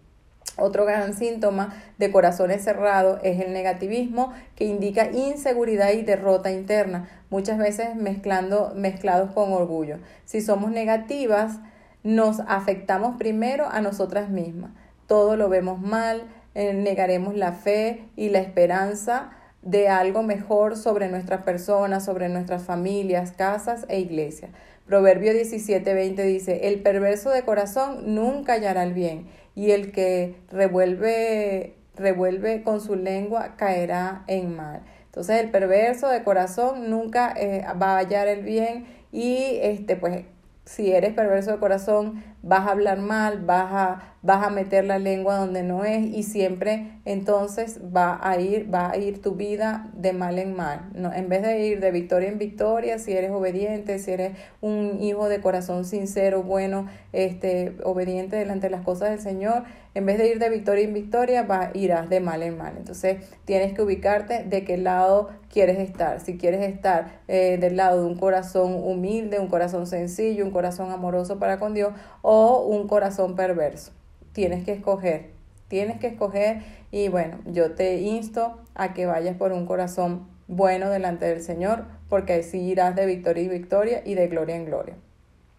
Otro 0.57 0.85
gran 0.85 1.13
síntoma 1.13 1.73
de 1.97 2.11
corazones 2.11 2.63
cerrados 2.63 3.19
es 3.23 3.39
el 3.39 3.53
negativismo 3.53 4.33
que 4.55 4.65
indica 4.65 5.11
inseguridad 5.11 5.91
y 5.91 6.01
derrota 6.01 6.51
interna, 6.51 7.07
muchas 7.29 7.57
veces 7.57 7.95
mezclando, 7.95 8.73
mezclados 8.75 9.31
con 9.31 9.53
orgullo. 9.53 9.97
Si 10.25 10.41
somos 10.41 10.71
negativas, 10.71 11.59
nos 12.03 12.39
afectamos 12.47 13.17
primero 13.17 13.67
a 13.69 13.81
nosotras 13.81 14.29
mismas. 14.29 14.71
Todo 15.07 15.35
lo 15.35 15.49
vemos 15.49 15.79
mal, 15.79 16.23
eh, 16.55 16.73
negaremos 16.73 17.35
la 17.35 17.53
fe 17.53 18.05
y 18.15 18.29
la 18.29 18.39
esperanza 18.39 19.31
de 19.61 19.89
algo 19.89 20.23
mejor 20.23 20.77
sobre 20.77 21.09
nuestras 21.09 21.43
personas, 21.43 22.05
sobre 22.05 22.29
nuestras 22.29 22.63
familias, 22.63 23.31
casas 23.31 23.85
e 23.89 23.99
iglesias. 23.99 24.51
Proverbio 24.87 25.33
17:20 25.33 26.23
dice, 26.23 26.67
el 26.69 26.81
perverso 26.81 27.29
de 27.29 27.43
corazón 27.43 28.15
nunca 28.15 28.53
hallará 28.53 28.83
el 28.83 28.93
bien 28.93 29.27
y 29.53 29.71
el 29.71 29.91
que 29.91 30.35
revuelve, 30.49 31.75
revuelve 31.95 32.63
con 32.63 32.79
su 32.79 32.95
lengua 32.95 33.55
caerá 33.57 34.23
en 34.27 34.55
mal. 34.55 34.81
Entonces 35.05 35.41
el 35.41 35.51
perverso 35.51 36.07
de 36.09 36.23
corazón 36.23 36.89
nunca 36.89 37.33
eh, 37.35 37.65
va 37.81 37.95
a 37.95 37.97
hallar 37.97 38.27
el 38.27 38.43
bien 38.43 38.85
y 39.11 39.59
este 39.61 39.95
pues 39.97 40.25
si 40.67 40.91
eres 40.91 41.13
perverso 41.13 41.51
de 41.51 41.59
corazón, 41.59 42.23
vas 42.43 42.67
a 42.67 42.71
hablar 42.71 42.99
mal, 42.99 43.39
vas 43.39 43.71
a, 43.71 44.16
vas 44.21 44.45
a 44.45 44.49
meter 44.49 44.85
la 44.85 44.99
lengua 44.99 45.37
donde 45.37 45.63
no 45.63 45.85
es 45.85 46.03
y 46.05 46.23
siempre 46.23 46.99
entonces 47.05 47.79
va 47.95 48.19
a 48.21 48.39
ir, 48.39 48.73
va 48.73 48.91
a 48.91 48.97
ir 48.97 49.21
tu 49.21 49.35
vida 49.35 49.89
de 49.93 50.13
mal 50.13 50.39
en 50.39 50.55
mal. 50.55 50.89
No, 50.93 51.13
en 51.13 51.29
vez 51.29 51.43
de 51.43 51.67
ir 51.67 51.79
de 51.79 51.91
victoria 51.91 52.29
en 52.29 52.37
victoria, 52.37 52.99
si 52.99 53.13
eres 53.13 53.31
obediente, 53.31 53.99
si 53.99 54.11
eres 54.11 54.37
un 54.61 55.01
hijo 55.01 55.29
de 55.29 55.39
corazón 55.39 55.85
sincero, 55.85 56.43
bueno, 56.43 56.87
este, 57.13 57.77
obediente 57.83 58.35
delante 58.35 58.67
de 58.67 58.71
las 58.71 58.81
cosas 58.81 59.11
del 59.11 59.19
Señor, 59.19 59.63
en 59.93 60.05
vez 60.05 60.17
de 60.17 60.29
ir 60.29 60.39
de 60.39 60.49
victoria 60.49 60.83
en 60.83 60.93
victoria, 60.93 61.43
va, 61.43 61.71
irás 61.73 62.09
de 62.09 62.19
mal 62.19 62.43
en 62.43 62.57
mal. 62.57 62.75
Entonces 62.77 63.17
tienes 63.45 63.73
que 63.73 63.81
ubicarte 63.81 64.43
de 64.43 64.63
qué 64.63 64.77
lado 64.77 65.29
quieres 65.49 65.79
estar. 65.79 66.19
Si 66.19 66.37
quieres 66.37 66.61
estar 66.61 67.21
eh, 67.27 67.57
del 67.59 67.77
lado 67.77 68.01
de 68.01 68.07
un 68.07 68.17
corazón 68.17 68.75
humilde, 68.75 69.39
un 69.39 69.47
corazón 69.47 69.87
sencillo, 69.87 70.45
un 70.45 70.51
corazón 70.51 70.91
amoroso 70.91 71.39
para 71.39 71.57
con 71.57 71.73
Dios 71.73 71.93
o 72.21 72.65
un 72.67 72.87
corazón 72.87 73.35
perverso. 73.35 73.91
Tienes 74.37 74.63
que 74.63 74.71
escoger, 74.71 75.31
tienes 75.67 75.99
que 75.99 76.05
escoger 76.05 76.61
y 76.91 77.07
bueno, 77.07 77.39
yo 77.47 77.73
te 77.73 78.01
insto 78.01 78.61
a 78.75 78.93
que 78.93 79.07
vayas 79.07 79.35
por 79.35 79.51
un 79.51 79.65
corazón 79.65 80.27
bueno 80.47 80.91
delante 80.91 81.25
del 81.25 81.41
Señor, 81.41 81.85
porque 82.07 82.33
así 82.33 82.59
irás 82.59 82.95
de 82.95 83.07
victoria 83.07 83.41
y 83.41 83.47
victoria 83.47 84.01
y 84.05 84.13
de 84.13 84.27
gloria 84.27 84.55
en 84.55 84.65
gloria. 84.65 84.95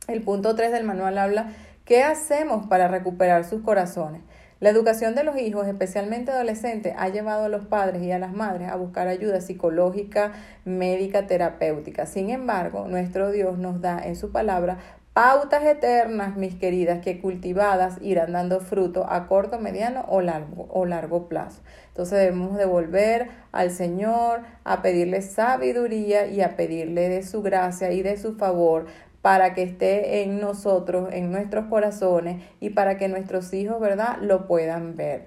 El 0.06 0.22
punto 0.22 0.54
3 0.54 0.70
del 0.70 0.84
manual 0.84 1.18
habla, 1.18 1.54
¿qué 1.84 2.04
hacemos 2.04 2.68
para 2.68 2.86
recuperar 2.86 3.44
sus 3.44 3.62
corazones? 3.62 4.22
La 4.60 4.70
educación 4.70 5.16
de 5.16 5.24
los 5.24 5.36
hijos, 5.36 5.66
especialmente 5.66 6.30
adolescentes, 6.30 6.94
ha 6.96 7.08
llevado 7.08 7.46
a 7.46 7.48
los 7.48 7.66
padres 7.66 8.00
y 8.04 8.12
a 8.12 8.20
las 8.20 8.32
madres 8.32 8.68
a 8.68 8.76
buscar 8.76 9.08
ayuda 9.08 9.40
psicológica, 9.40 10.34
médica, 10.64 11.26
terapéutica. 11.26 12.06
Sin 12.06 12.30
embargo, 12.30 12.86
nuestro 12.86 13.32
Dios 13.32 13.58
nos 13.58 13.80
da 13.80 13.98
en 13.98 14.14
su 14.14 14.30
palabra 14.30 14.78
pautas 15.18 15.64
eternas, 15.64 16.36
mis 16.36 16.54
queridas, 16.54 17.00
que 17.00 17.20
cultivadas 17.20 17.98
irán 18.02 18.30
dando 18.30 18.60
fruto 18.60 19.04
a 19.10 19.26
corto, 19.26 19.58
mediano 19.58 20.04
o 20.06 20.20
largo, 20.20 20.68
o 20.70 20.86
largo 20.86 21.26
plazo. 21.26 21.60
Entonces 21.88 22.20
debemos 22.20 22.56
devolver 22.56 23.26
al 23.50 23.72
Señor 23.72 24.42
a 24.62 24.80
pedirle 24.80 25.22
sabiduría 25.22 26.28
y 26.28 26.40
a 26.40 26.54
pedirle 26.54 27.08
de 27.08 27.24
su 27.24 27.42
gracia 27.42 27.90
y 27.90 28.02
de 28.02 28.16
su 28.16 28.36
favor 28.36 28.86
para 29.20 29.54
que 29.54 29.64
esté 29.64 30.22
en 30.22 30.38
nosotros, 30.38 31.08
en 31.12 31.32
nuestros 31.32 31.66
corazones 31.66 32.40
y 32.60 32.70
para 32.70 32.96
que 32.96 33.08
nuestros 33.08 33.52
hijos, 33.52 33.80
¿verdad?, 33.80 34.18
lo 34.20 34.46
puedan 34.46 34.94
ver. 34.94 35.24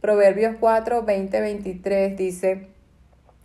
Proverbios 0.00 0.56
4, 0.58 1.02
20, 1.02 1.40
23 1.42 2.16
dice, 2.16 2.68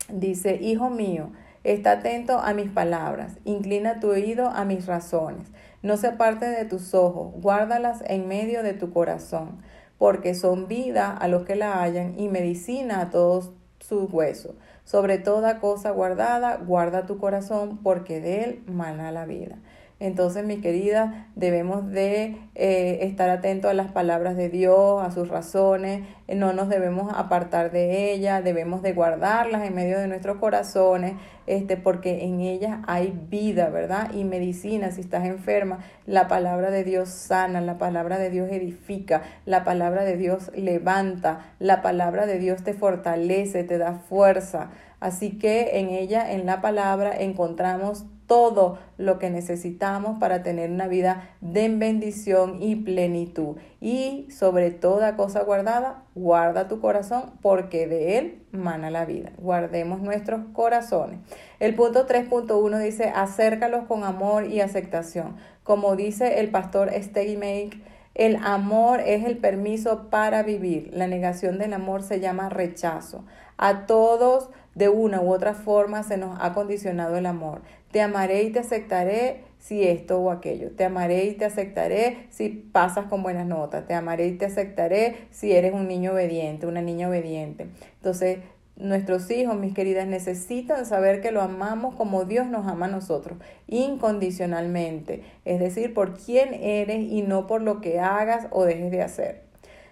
dice, 0.08 0.56
Hijo 0.56 0.90
mío, 0.90 1.32
está 1.66 1.92
atento 1.92 2.40
a 2.40 2.54
mis 2.54 2.70
palabras, 2.70 3.38
inclina 3.46 4.00
tu 4.00 4.10
oído 4.12 4.48
a 4.48 4.66
mis 4.66 4.88
razones, 4.88 5.48
no 5.82 5.98
se 5.98 6.08
aparte 6.08 6.46
de 6.46 6.66
tus 6.66 6.94
ojos, 6.94 7.34
guárdalas 7.42 8.04
en 8.08 8.28
medio 8.28 8.64
de 8.64 8.74
tu 8.74 8.92
corazón, 8.92 9.62
porque 9.98 10.36
son 10.36 10.68
vida 10.68 11.16
a 11.16 11.28
los 11.28 11.44
que 11.44 11.56
la 11.56 11.82
hallan 11.82 12.20
y 12.20 12.28
medicina 12.28 13.02
a 13.02 13.10
todos 13.10 13.52
sus 13.80 14.12
huesos. 14.12 14.56
Sobre 14.84 15.18
toda 15.18 15.60
cosa 15.60 15.92
guardada, 15.92 16.58
guarda 16.58 17.06
tu 17.06 17.18
corazón, 17.18 17.80
porque 17.84 18.20
de 18.20 18.44
él 18.44 18.64
mana 18.68 19.12
la 19.12 19.26
vida. 19.26 19.58
Entonces, 20.02 20.44
mi 20.44 20.62
querida, 20.62 21.28
debemos 21.36 21.88
de 21.92 22.36
eh, 22.56 22.98
estar 23.02 23.30
atentos 23.30 23.70
a 23.70 23.76
las 23.76 23.92
palabras 23.92 24.36
de 24.36 24.50
Dios, 24.50 25.00
a 25.00 25.12
sus 25.12 25.28
razones, 25.28 26.02
no 26.28 26.54
nos 26.54 26.70
debemos 26.70 27.14
apartar 27.16 27.72
de 27.72 28.12
ellas, 28.12 28.44
debemos 28.44 28.82
de 28.82 28.94
guardarlas 28.94 29.64
en 29.64 29.76
medio 29.76 30.00
de 30.00 30.08
nuestros 30.08 30.38
corazones, 30.38 31.14
este, 31.46 31.78
porque 31.78 32.24
en 32.24 32.42
ellas 32.42 32.80
hay 32.88 33.14
vida, 33.30 33.70
¿verdad? 33.70 34.12
Y 34.12 34.24
medicina, 34.24 34.90
si 34.90 35.02
estás 35.02 35.24
enferma, 35.26 35.82
la 36.08 36.28
palabra 36.28 36.72
de 36.72 36.84
Dios 36.84 37.10
sana, 37.10 37.62
la 37.62 37.78
palabra 37.78 38.18
de 38.18 38.32
Dios 38.32 38.50
edifica, 38.52 39.22
la 39.46 39.64
palabra 39.64 40.04
de 40.04 40.18
Dios 40.18 40.50
levanta, 40.56 41.54
la 41.60 41.84
palabra 41.84 42.26
de 42.26 42.40
Dios 42.40 42.64
te 42.64 42.74
fortalece, 42.74 43.64
te 43.64 43.78
da 43.78 43.94
fuerza. 43.94 44.72
Así 45.00 45.38
que 45.38 45.80
en 45.80 45.90
ella, 45.90 46.32
en 46.32 46.48
la 46.48 46.60
palabra, 46.60 47.12
encontramos 47.16 48.06
todo 48.32 48.80
lo 48.98 49.20
que 49.20 49.30
necesitamos 49.30 50.18
para 50.18 50.42
tener 50.42 50.72
una 50.72 50.88
vida 50.88 51.32
de 51.42 51.68
bendición 51.68 52.62
y 52.62 52.78
plenitud. 52.78 53.58
Y 53.82 54.26
sobre 54.32 54.72
toda 54.72 55.18
cosa 55.18 55.44
guardada, 55.44 56.06
guarda 56.16 56.70
tu 56.70 56.80
corazón 56.80 57.34
porque 57.42 57.88
de 57.88 58.18
él 58.18 58.42
mana 58.54 58.90
la 58.90 59.04
vida. 59.04 59.34
Guardemos 59.38 60.00
nuestros 60.00 60.46
corazones. 60.54 61.20
El 61.60 61.76
punto 61.76 62.08
3.1 62.08 62.80
dice, 62.82 63.12
acércalos 63.14 63.84
con 63.86 64.06
amor 64.06 64.46
y 64.46 64.62
aceptación. 64.62 65.36
Como 65.66 65.98
dice 65.98 66.40
el 66.40 66.52
pastor 66.52 66.90
Steggy 66.90 67.36
Make, 67.36 67.82
el 68.16 68.38
amor 68.38 69.02
es 69.02 69.26
el 69.26 69.40
permiso 69.40 70.10
para 70.10 70.42
vivir. 70.42 70.90
La 70.94 71.08
negación 71.08 71.58
del 71.58 71.74
amor 71.74 72.02
se 72.02 72.22
llama 72.22 72.48
rechazo. 72.48 73.26
A 73.58 73.86
todos 73.88 74.50
de 74.74 74.88
una 74.88 75.22
u 75.22 75.34
otra 75.34 75.54
forma 75.54 76.04
se 76.04 76.18
nos 76.18 76.38
ha 76.40 76.54
condicionado 76.54 77.18
el 77.18 77.26
amor. 77.26 77.62
Te 77.92 78.02
amaré 78.02 78.44
y 78.44 78.52
te 78.52 78.60
aceptaré 78.60 79.44
si 79.60 79.84
esto 79.84 80.20
o 80.20 80.32
aquello. 80.32 80.72
Te 80.72 80.86
amaré 80.86 81.26
y 81.26 81.34
te 81.34 81.46
aceptaré 81.46 82.28
si 82.30 82.50
pasas 82.50 83.06
con 83.08 83.22
buenas 83.24 83.46
notas. 83.46 83.86
Te 83.86 83.94
amaré 83.94 84.28
y 84.28 84.38
te 84.38 84.46
aceptaré 84.46 85.28
si 85.30 85.52
eres 85.52 85.74
un 85.74 85.88
niño 85.88 86.14
obediente, 86.14 86.68
una 86.68 86.82
niña 86.82 87.10
obediente. 87.10 87.68
Entonces, 87.98 88.40
nuestros 88.76 89.30
hijos, 89.30 89.58
mis 89.58 89.74
queridas, 89.74 90.08
necesitan 90.08 90.86
saber 90.86 91.22
que 91.22 91.32
lo 91.32 91.42
amamos 91.42 91.96
como 91.96 92.26
Dios 92.26 92.48
nos 92.48 92.66
ama 92.68 92.88
a 92.88 92.90
nosotros, 92.90 93.38
incondicionalmente. 93.68 95.24
Es 95.46 95.60
decir, 95.60 95.94
por 95.94 96.18
quién 96.18 96.54
eres 96.54 97.00
y 97.00 97.22
no 97.22 97.46
por 97.46 97.62
lo 97.62 97.82
que 97.82 98.00
hagas 98.00 98.48
o 98.52 98.66
dejes 98.66 98.92
de 98.92 99.02
hacer. 99.02 99.51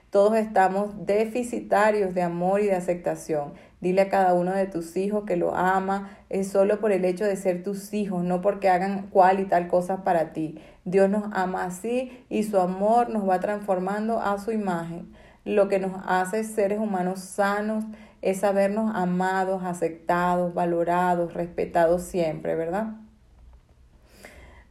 Todos 0.10 0.38
estamos 0.38 1.06
deficitarios 1.06 2.16
de 2.16 2.24
amor 2.24 2.62
y 2.62 2.66
de 2.66 2.76
aceptación. 2.76 3.54
Dile 3.80 4.02
a 4.02 4.10
cada 4.10 4.34
uno 4.34 4.52
de 4.52 4.66
tus 4.66 4.98
hijos 4.98 5.24
que 5.26 5.38
lo 5.38 5.56
ama, 5.56 6.10
es 6.30 6.48
solo 6.48 6.80
por 6.80 6.92
el 6.92 7.06
hecho 7.06 7.26
de 7.26 7.36
ser 7.36 7.62
tus 7.62 7.94
hijos, 7.94 8.24
no 8.24 8.42
porque 8.42 8.70
hagan 8.70 9.08
cual 9.12 9.40
y 9.40 9.46
tal 9.46 9.68
cosa 9.68 10.04
para 10.04 10.34
ti. 10.34 10.60
Dios 10.84 11.12
nos 11.12 11.26
ama 11.32 11.66
así 11.66 12.26
y 12.28 12.42
su 12.42 12.60
amor 12.60 13.10
nos 13.12 13.30
va 13.30 13.40
transformando 13.40 14.20
a 14.20 14.40
su 14.40 14.52
imagen. 14.52 15.14
Lo 15.46 15.68
que 15.68 15.78
nos 15.78 15.94
hace 16.08 16.44
seres 16.44 16.80
humanos 16.80 17.20
sanos 17.20 17.86
es 18.24 18.40
sabernos 18.40 18.92
amados, 18.96 19.64
aceptados, 19.64 20.56
valorados, 20.56 21.36
respetados 21.36 22.02
siempre, 22.02 22.56
¿verdad? 22.56 22.96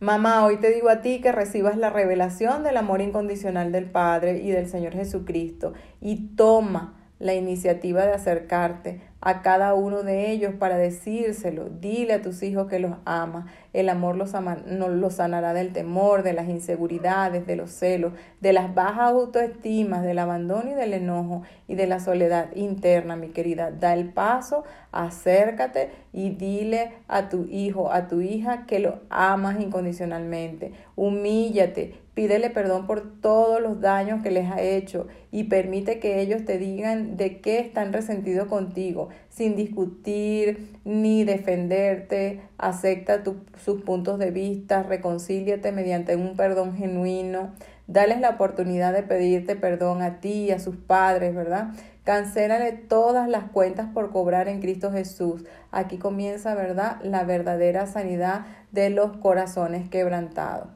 Mamá, 0.00 0.44
hoy 0.44 0.58
te 0.58 0.70
digo 0.70 0.90
a 0.90 1.00
ti 1.00 1.20
que 1.20 1.32
recibas 1.32 1.76
la 1.76 1.90
revelación 1.90 2.62
del 2.62 2.76
amor 2.76 3.00
incondicional 3.00 3.72
del 3.72 3.90
Padre 3.90 4.38
y 4.38 4.52
del 4.52 4.68
Señor 4.68 4.92
Jesucristo 4.92 5.72
y 6.00 6.36
toma 6.36 6.94
la 7.18 7.34
iniciativa 7.34 8.06
de 8.06 8.12
acercarte 8.12 9.00
a 9.20 9.42
cada 9.42 9.74
uno 9.74 10.02
de 10.02 10.30
ellos 10.30 10.54
para 10.58 10.76
decírselo. 10.76 11.68
Dile 11.68 12.14
a 12.14 12.22
tus 12.22 12.42
hijos 12.42 12.68
que 12.68 12.78
los 12.78 12.92
ama. 13.04 13.46
El 13.72 13.88
amor 13.88 14.16
los, 14.16 14.32
los 14.66 15.14
sanará 15.14 15.52
del 15.54 15.72
temor, 15.72 16.22
de 16.22 16.32
las 16.32 16.48
inseguridades, 16.48 17.46
de 17.46 17.56
los 17.56 17.70
celos, 17.70 18.12
de 18.40 18.52
las 18.52 18.74
bajas 18.74 19.10
autoestimas, 19.10 20.02
del 20.02 20.18
abandono 20.18 20.70
y 20.70 20.74
del 20.74 20.94
enojo 20.94 21.42
y 21.66 21.74
de 21.74 21.86
la 21.86 22.00
soledad 22.00 22.54
interna, 22.54 23.16
mi 23.16 23.28
querida. 23.28 23.70
Da 23.70 23.94
el 23.94 24.12
paso, 24.12 24.64
acércate 24.92 25.90
y 26.12 26.30
dile 26.30 26.92
a 27.08 27.28
tu 27.28 27.46
hijo, 27.50 27.92
a 27.92 28.06
tu 28.06 28.20
hija 28.20 28.66
que 28.66 28.78
lo 28.78 29.00
amas 29.10 29.60
incondicionalmente. 29.60 30.72
Humíllate, 30.96 31.94
Pídele 32.18 32.50
perdón 32.50 32.88
por 32.88 33.20
todos 33.20 33.62
los 33.62 33.80
daños 33.80 34.24
que 34.24 34.32
les 34.32 34.50
ha 34.50 34.60
hecho 34.60 35.06
y 35.30 35.44
permite 35.44 36.00
que 36.00 36.20
ellos 36.20 36.44
te 36.44 36.58
digan 36.58 37.16
de 37.16 37.40
qué 37.40 37.60
están 37.60 37.92
resentidos 37.92 38.48
contigo, 38.48 39.07
sin 39.28 39.56
discutir 39.56 40.78
ni 40.84 41.24
defenderte. 41.24 42.40
Acepta 42.58 43.22
sus 43.64 43.82
puntos 43.82 44.18
de 44.18 44.30
vista, 44.30 44.82
reconcíliate 44.82 45.72
mediante 45.72 46.16
un 46.16 46.36
perdón 46.36 46.76
genuino. 46.76 47.52
Dales 47.86 48.20
la 48.20 48.30
oportunidad 48.30 48.92
de 48.92 49.02
pedirte 49.02 49.56
perdón 49.56 50.02
a 50.02 50.20
ti 50.20 50.50
a 50.50 50.58
sus 50.58 50.76
padres, 50.76 51.34
¿verdad? 51.34 51.68
Cancélale 52.04 52.72
todas 52.72 53.28
las 53.28 53.50
cuentas 53.50 53.88
por 53.92 54.10
cobrar 54.12 54.48
en 54.48 54.60
Cristo 54.60 54.90
Jesús. 54.92 55.44
Aquí 55.70 55.98
comienza, 55.98 56.54
¿verdad? 56.54 56.98
La 57.02 57.24
verdadera 57.24 57.86
sanidad 57.86 58.46
de 58.72 58.90
los 58.90 59.16
corazones 59.18 59.88
quebrantados. 59.88 60.68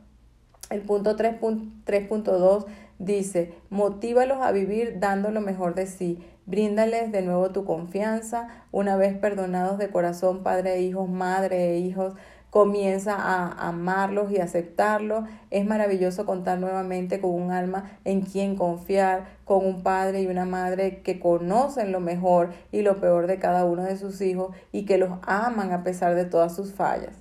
El 0.70 0.80
punto 0.80 1.16
3.2 1.16 2.66
dice, 2.98 3.54
motívalos 3.68 4.38
a 4.40 4.52
vivir 4.52 4.98
dando 5.00 5.30
lo 5.30 5.40
mejor 5.40 5.74
de 5.74 5.86
sí. 5.86 6.18
Bríndales 6.44 7.12
de 7.12 7.22
nuevo 7.22 7.50
tu 7.50 7.64
confianza. 7.64 8.48
Una 8.72 8.96
vez 8.96 9.16
perdonados 9.16 9.78
de 9.78 9.90
corazón, 9.90 10.42
padre 10.42 10.74
e 10.74 10.82
hijos, 10.82 11.08
madre 11.08 11.74
e 11.74 11.78
hijos, 11.78 12.14
comienza 12.50 13.14
a 13.14 13.68
amarlos 13.68 14.32
y 14.32 14.38
aceptarlos. 14.38 15.24
Es 15.50 15.64
maravilloso 15.64 16.26
contar 16.26 16.58
nuevamente 16.58 17.20
con 17.20 17.30
un 17.30 17.52
alma 17.52 17.92
en 18.04 18.22
quien 18.22 18.56
confiar, 18.56 19.26
con 19.44 19.64
un 19.64 19.84
padre 19.84 20.22
y 20.22 20.26
una 20.26 20.44
madre 20.44 21.00
que 21.02 21.20
conocen 21.20 21.92
lo 21.92 22.00
mejor 22.00 22.50
y 22.72 22.82
lo 22.82 23.00
peor 23.00 23.28
de 23.28 23.38
cada 23.38 23.64
uno 23.64 23.84
de 23.84 23.96
sus 23.96 24.20
hijos 24.20 24.54
y 24.72 24.84
que 24.84 24.98
los 24.98 25.20
aman 25.22 25.72
a 25.72 25.84
pesar 25.84 26.16
de 26.16 26.24
todas 26.24 26.56
sus 26.56 26.74
fallas. 26.74 27.14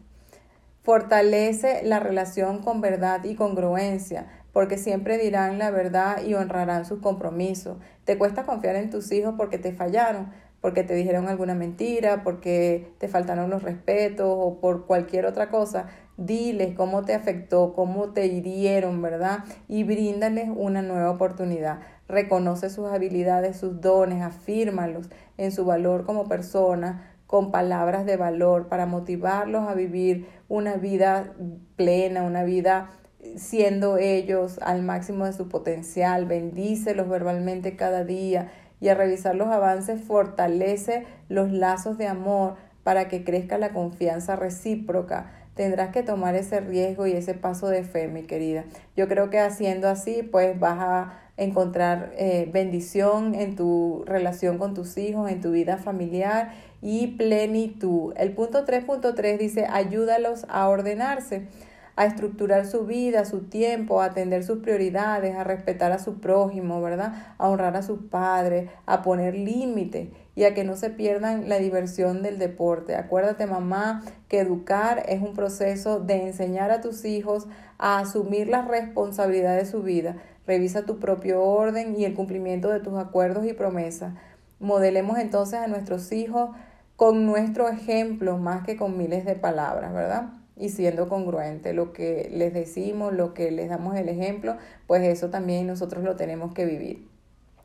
Fortalece 0.84 1.84
la 1.84 2.00
relación 2.00 2.64
con 2.64 2.82
verdad 2.82 3.24
y 3.24 3.36
congruencia, 3.36 4.26
porque 4.54 4.78
siempre 4.78 5.18
dirán 5.18 5.58
la 5.58 5.72
verdad 5.72 6.24
y 6.24 6.34
honrarán 6.34 6.86
sus 6.86 7.00
compromisos. 7.00 7.78
Te 8.06 8.18
cuesta 8.18 8.44
confiar 8.44 8.76
en 8.76 8.90
tus 8.90 9.12
hijos 9.12 9.36
porque 9.38 9.58
te 9.58 9.72
fallaron, 9.72 10.32
porque 10.60 10.84
te 10.84 10.94
dijeron 10.94 11.28
alguna 11.28 11.56
mentira, 11.56 12.24
porque 12.24 12.94
te 13.00 13.08
faltaron 13.08 13.50
los 13.50 13.64
respetos 13.64 14.28
o 14.30 14.60
por 14.60 14.86
cualquier 14.86 15.26
otra 15.26 15.50
cosa. 15.50 15.88
Diles 16.18 16.76
cómo 16.76 17.04
te 17.04 17.16
afectó, 17.16 17.74
cómo 17.74 18.10
te 18.10 18.28
hirieron, 18.28 19.02
¿verdad? 19.02 19.40
Y 19.68 19.84
bríndales 19.84 20.50
una 20.54 20.82
nueva 20.82 21.10
oportunidad. 21.10 21.80
Reconoce 22.08 22.70
sus 22.70 22.88
habilidades, 22.88 23.58
sus 23.58 23.82
dones, 23.82 24.22
afírmalos 24.22 25.10
en 25.38 25.52
su 25.52 25.66
valor 25.66 26.06
como 26.06 26.28
persona, 26.28 27.16
con 27.26 27.50
palabras 27.50 28.06
de 28.06 28.18
valor 28.18 28.68
para 28.68 28.86
motivarlos 28.86 29.68
a 29.68 29.74
vivir 29.74 30.28
una 30.50 30.76
vida 30.76 31.34
plena, 31.78 32.24
una 32.24 32.44
vida 32.44 32.90
siendo 33.36 33.98
ellos 33.98 34.60
al 34.62 34.84
máximo 34.84 35.26
de 35.26 35.34
su 35.34 35.48
potencial. 35.48 36.26
Bendícelos 36.26 37.10
verbalmente 37.10 37.76
cada 37.76 38.04
día 38.04 38.52
y 38.80 38.90
a 38.90 38.96
revisar 38.96 39.36
los 39.36 39.48
avances 39.48 40.02
fortalece 40.02 41.06
los 41.30 41.52
lazos 41.52 41.98
de 41.98 42.08
amor 42.08 42.56
para 42.84 43.08
que 43.08 43.24
crezca 43.24 43.58
la 43.58 43.72
confianza 43.72 44.36
recíproca. 44.36 45.32
Tendrás 45.56 45.92
que 45.92 46.02
tomar 46.02 46.36
ese 46.36 46.62
riesgo 46.62 47.06
y 47.08 47.12
ese 47.12 47.34
paso 47.34 47.68
de 47.68 47.84
fe, 47.84 48.08
mi 48.08 48.24
querida. 48.24 48.64
Yo 48.96 49.08
creo 49.08 49.30
que 49.30 49.40
haciendo 49.40 49.88
así, 49.90 50.24
pues 50.24 50.60
vas 50.60 50.80
a 50.80 51.14
encontrar 51.38 52.14
eh, 52.18 52.50
bendición 52.52 53.36
en 53.36 53.56
tu 53.56 54.04
relación 54.06 54.58
con 54.58 54.74
tus 54.74 54.98
hijos, 54.98 55.30
en 55.30 55.42
tu 55.42 55.52
vida 55.52 55.78
familiar 55.78 56.54
y 56.82 57.08
plenitud. 57.08 58.14
El 58.18 58.34
punto 58.34 58.66
3.3 58.66 59.38
dice, 59.38 59.68
ayúdalos 59.70 60.46
a 60.50 60.68
ordenarse, 60.68 61.48
a 61.96 62.06
estructurar 62.06 62.66
su 62.66 62.86
vida, 62.86 63.26
su 63.26 63.42
tiempo, 63.42 64.02
a 64.02 64.06
atender 64.06 64.44
sus 64.44 64.60
prioridades, 64.60 65.36
a 65.36 65.44
respetar 65.44 65.92
a 65.92 66.00
su 66.00 66.20
prójimo, 66.20 66.82
¿verdad? 66.82 67.36
A 67.38 67.50
honrar 67.50 67.76
a 67.76 67.84
sus 67.84 68.00
padres, 68.10 68.70
a 68.86 69.02
poner 69.02 69.36
límites 69.36 70.10
y 70.36 70.44
a 70.46 70.54
que 70.54 70.64
no 70.64 70.76
se 70.76 70.90
pierdan 70.90 71.50
la 71.50 71.58
diversión 71.58 72.24
del 72.24 72.40
deporte. 72.40 72.96
Acuérdate, 72.96 73.46
mamá, 73.46 74.04
que 74.28 74.40
educar 74.40 75.04
es 75.08 75.22
un 75.22 75.34
proceso 75.34 76.00
de 76.00 76.28
enseñar 76.28 76.72
a 76.72 76.82
tus 76.82 77.06
hijos 77.06 77.48
a 77.78 78.00
asumir 78.00 78.48
la 78.48 78.62
responsabilidad 78.62 79.58
de 79.58 79.66
su 79.66 79.84
vida. 79.84 80.16
Revisa 80.48 80.86
tu 80.86 81.00
propio 81.00 81.42
orden 81.42 81.96
y 81.98 82.06
el 82.06 82.14
cumplimiento 82.14 82.70
de 82.70 82.80
tus 82.80 82.98
acuerdos 82.98 83.46
y 83.46 83.54
promesas. 83.54 84.14
Modelemos 84.60 85.18
entonces 85.18 85.60
a 85.60 85.68
nuestros 85.68 86.12
hijos 86.12 86.52
con 86.96 87.26
nuestro 87.26 87.68
ejemplo 87.68 88.38
más 88.38 88.64
que 88.64 88.78
con 88.78 88.98
miles 88.98 89.26
de 89.26 89.36
palabras, 89.36 89.94
¿verdad? 89.94 90.41
Y 90.62 90.70
siendo 90.70 91.10
congruente 91.10 91.74
lo 91.74 91.92
que 91.92 92.30
les 92.32 92.54
decimos, 92.54 93.14
lo 93.14 93.34
que 93.34 93.50
les 93.50 93.68
damos 93.68 93.98
el 93.98 94.08
ejemplo, 94.08 94.58
pues 94.86 95.04
eso 95.04 95.32
también 95.32 95.66
nosotros 95.66 96.04
lo 96.04 96.16
tenemos 96.16 96.54
que 96.54 96.66
vivir. 96.66 97.08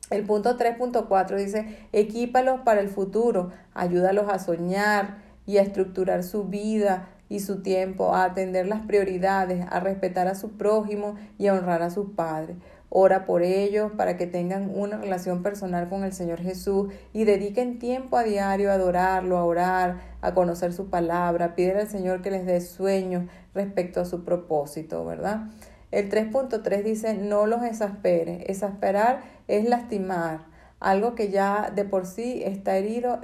El 0.09 0.23
punto 0.23 0.57
3.4 0.57 1.35
dice, 1.35 1.77
equípalos 1.93 2.61
para 2.61 2.81
el 2.81 2.89
futuro, 2.89 3.51
ayúdalos 3.75 4.29
a 4.29 4.39
soñar 4.39 5.19
y 5.45 5.57
a 5.57 5.61
estructurar 5.61 6.23
su 6.23 6.45
vida 6.45 7.09
y 7.29 7.41
su 7.41 7.61
tiempo, 7.61 8.15
a 8.15 8.23
atender 8.23 8.67
las 8.67 8.81
prioridades, 8.81 9.65
a 9.69 9.79
respetar 9.79 10.27
a 10.27 10.33
su 10.33 10.57
prójimo 10.57 11.15
y 11.37 11.47
a 11.47 11.53
honrar 11.53 11.83
a 11.83 11.91
sus 11.91 12.09
padres. 12.15 12.57
Ora 12.89 13.25
por 13.25 13.43
ellos 13.43 13.91
para 13.97 14.15
que 14.15 14.27
tengan 14.27 14.71
una 14.73 14.97
relación 14.97 15.43
personal 15.43 15.89
con 15.89 16.05
el 16.05 16.13
Señor 16.13 16.39
Jesús 16.39 16.91
y 17.11 17.25
dediquen 17.25 17.79
tiempo 17.79 18.17
a 18.17 18.23
diario 18.23 18.71
a 18.71 18.75
adorarlo, 18.75 19.37
a 19.37 19.43
orar, 19.43 20.16
a 20.21 20.33
conocer 20.33 20.73
su 20.73 20.89
palabra. 20.89 21.55
Pídele 21.55 21.81
al 21.81 21.87
Señor 21.87 22.21
que 22.21 22.31
les 22.31 22.45
dé 22.45 22.61
sueños 22.61 23.29
respecto 23.53 24.01
a 24.01 24.05
su 24.05 24.23
propósito, 24.23 25.05
¿verdad? 25.05 25.47
El 25.91 26.09
3.3 26.09 26.83
dice, 26.83 27.13
no 27.13 27.45
los 27.45 27.63
exaspere. 27.63 28.43
Exasperar 28.51 29.21
es 29.47 29.67
lastimar, 29.67 30.45
algo 30.79 31.15
que 31.15 31.29
ya 31.29 31.71
de 31.73 31.85
por 31.85 32.05
sí 32.05 32.41
está 32.43 32.77
herido 32.77 33.21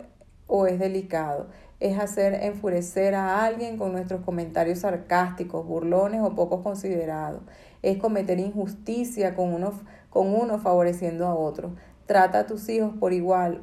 o 0.47 0.67
es 0.67 0.79
delicado. 0.79 1.47
Es 1.79 1.99
hacer 1.99 2.35
enfurecer 2.35 3.15
a 3.15 3.43
alguien 3.43 3.77
con 3.77 3.91
nuestros 3.91 4.21
comentarios 4.21 4.79
sarcásticos, 4.79 5.65
burlones 5.65 6.21
o 6.21 6.35
poco 6.35 6.63
considerados 6.63 7.41
es 7.83 7.97
cometer 7.97 8.39
injusticia 8.39 9.35
con 9.35 9.53
uno, 9.53 9.73
con 10.09 10.33
uno 10.33 10.57
favoreciendo 10.57 11.27
a 11.27 11.35
otro. 11.35 11.75
Trata 12.07 12.39
a 12.39 12.47
tus 12.47 12.67
hijos 12.69 12.93
por 12.99 13.13
igual 13.13 13.61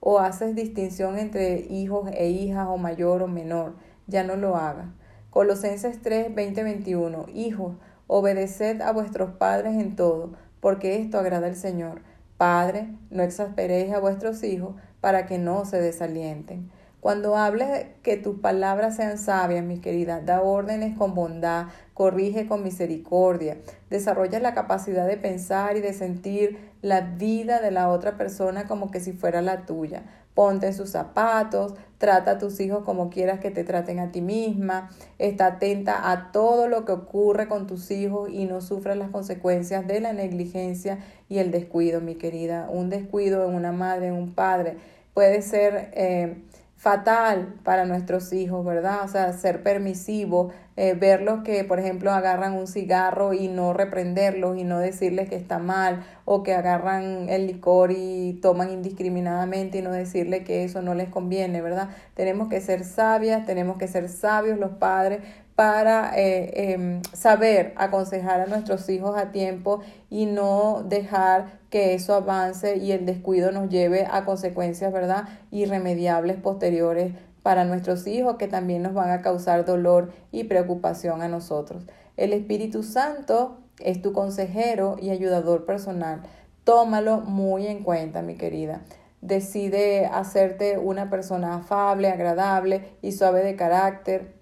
o 0.00 0.18
haces 0.18 0.54
distinción 0.54 1.18
entre 1.18 1.66
hijos 1.70 2.10
e 2.12 2.28
hijas 2.28 2.68
o 2.68 2.76
mayor 2.76 3.22
o 3.22 3.28
menor. 3.28 3.74
Ya 4.06 4.22
no 4.22 4.36
lo 4.36 4.56
hagas. 4.56 4.86
Colosenses 5.30 6.00
3, 6.00 6.34
20, 6.34 6.62
21. 6.62 7.26
Hijos, 7.34 7.74
obedeced 8.06 8.80
a 8.80 8.92
vuestros 8.92 9.32
padres 9.32 9.74
en 9.74 9.96
todo, 9.96 10.32
porque 10.60 11.00
esto 11.00 11.18
agrada 11.18 11.46
al 11.46 11.56
Señor. 11.56 12.02
Padre, 12.36 12.88
no 13.10 13.22
exasperéis 13.22 13.92
a 13.92 13.98
vuestros 13.98 14.42
hijos 14.42 14.74
para 15.00 15.26
que 15.26 15.38
no 15.38 15.64
se 15.64 15.80
desalienten. 15.80 16.70
Cuando 17.00 17.36
hables 17.36 17.86
que 18.02 18.16
tus 18.16 18.40
palabras 18.40 18.96
sean 18.96 19.18
sabias, 19.18 19.64
mi 19.64 19.78
querida, 19.78 20.20
da 20.22 20.42
órdenes 20.42 20.96
con 20.96 21.14
bondad, 21.14 21.66
corrige 21.94 22.46
con 22.46 22.62
misericordia, 22.62 23.58
desarrolla 23.90 24.40
la 24.40 24.54
capacidad 24.54 25.06
de 25.06 25.16
pensar 25.16 25.76
y 25.76 25.80
de 25.80 25.92
sentir 25.92 26.58
la 26.82 27.02
vida 27.02 27.60
de 27.60 27.70
la 27.70 27.90
otra 27.90 28.16
persona 28.16 28.66
como 28.66 28.90
que 28.90 29.00
si 29.00 29.12
fuera 29.12 29.40
la 29.40 29.66
tuya. 29.66 30.02
Ponte 30.34 30.66
en 30.66 30.74
sus 30.74 30.90
zapatos, 30.90 31.74
trata 31.98 32.32
a 32.32 32.38
tus 32.38 32.60
hijos 32.60 32.84
como 32.84 33.08
quieras 33.08 33.40
que 33.40 33.50
te 33.50 33.64
traten 33.64 34.00
a 34.00 34.10
ti 34.10 34.20
misma, 34.20 34.90
está 35.18 35.46
atenta 35.46 36.10
a 36.10 36.32
todo 36.32 36.66
lo 36.66 36.84
que 36.84 36.92
ocurre 36.92 37.46
con 37.46 37.66
tus 37.66 37.90
hijos 37.90 38.28
y 38.30 38.46
no 38.46 38.60
sufras 38.60 38.96
las 38.96 39.10
consecuencias 39.10 39.86
de 39.86 40.00
la 40.00 40.12
negligencia 40.12 40.98
y 41.28 41.38
el 41.38 41.52
descuido, 41.52 42.00
mi 42.00 42.16
querida. 42.16 42.68
Un 42.70 42.90
descuido 42.90 43.48
en 43.48 43.54
una 43.54 43.72
madre, 43.72 44.08
en 44.08 44.14
un 44.14 44.32
padre, 44.32 44.76
puede 45.14 45.42
ser... 45.42 45.90
Eh, 45.94 46.42
fatal 46.86 47.56
para 47.64 47.84
nuestros 47.84 48.32
hijos, 48.32 48.64
¿verdad? 48.64 49.00
O 49.04 49.08
sea, 49.08 49.32
ser 49.32 49.64
permisivo, 49.64 50.52
eh, 50.76 50.94
verlos 50.94 51.42
que, 51.42 51.64
por 51.64 51.80
ejemplo, 51.80 52.12
agarran 52.12 52.52
un 52.52 52.68
cigarro 52.68 53.34
y 53.34 53.48
no 53.48 53.72
reprenderlos 53.72 54.56
y 54.56 54.62
no 54.62 54.78
decirles 54.78 55.28
que 55.28 55.34
está 55.34 55.58
mal, 55.58 56.04
o 56.24 56.44
que 56.44 56.54
agarran 56.54 57.28
el 57.28 57.48
licor 57.48 57.90
y 57.90 58.38
toman 58.40 58.70
indiscriminadamente 58.70 59.78
y 59.78 59.82
no 59.82 59.90
decirles 59.90 60.44
que 60.44 60.62
eso 60.62 60.80
no 60.80 60.94
les 60.94 61.08
conviene, 61.08 61.60
¿verdad? 61.60 61.88
Tenemos 62.14 62.46
que 62.48 62.60
ser 62.60 62.84
sabias, 62.84 63.44
tenemos 63.46 63.78
que 63.78 63.88
ser 63.88 64.08
sabios 64.08 64.56
los 64.56 64.70
padres 64.70 65.22
para 65.56 66.12
eh, 66.14 66.72
em, 66.74 67.02
saber 67.14 67.72
aconsejar 67.76 68.42
a 68.42 68.46
nuestros 68.46 68.88
hijos 68.90 69.16
a 69.16 69.32
tiempo 69.32 69.80
y 70.10 70.26
no 70.26 70.84
dejar 70.86 71.58
que 71.70 71.94
eso 71.94 72.14
avance 72.14 72.76
y 72.76 72.92
el 72.92 73.06
descuido 73.06 73.50
nos 73.52 73.70
lleve 73.70 74.06
a 74.10 74.26
consecuencias, 74.26 74.92
¿verdad? 74.92 75.24
Irremediables 75.50 76.36
posteriores 76.36 77.14
para 77.42 77.64
nuestros 77.64 78.06
hijos 78.06 78.36
que 78.36 78.48
también 78.48 78.82
nos 78.82 78.92
van 78.92 79.10
a 79.10 79.22
causar 79.22 79.64
dolor 79.64 80.12
y 80.30 80.44
preocupación 80.44 81.22
a 81.22 81.28
nosotros. 81.28 81.86
El 82.18 82.34
Espíritu 82.34 82.82
Santo 82.82 83.56
es 83.80 84.02
tu 84.02 84.12
consejero 84.12 84.96
y 85.00 85.08
ayudador 85.08 85.64
personal. 85.64 86.22
Tómalo 86.64 87.20
muy 87.20 87.66
en 87.66 87.82
cuenta, 87.82 88.20
mi 88.20 88.34
querida. 88.34 88.82
Decide 89.22 90.04
hacerte 90.06 90.76
una 90.76 91.08
persona 91.08 91.56
afable, 91.56 92.10
agradable 92.10 92.90
y 93.00 93.12
suave 93.12 93.42
de 93.42 93.56
carácter, 93.56 94.35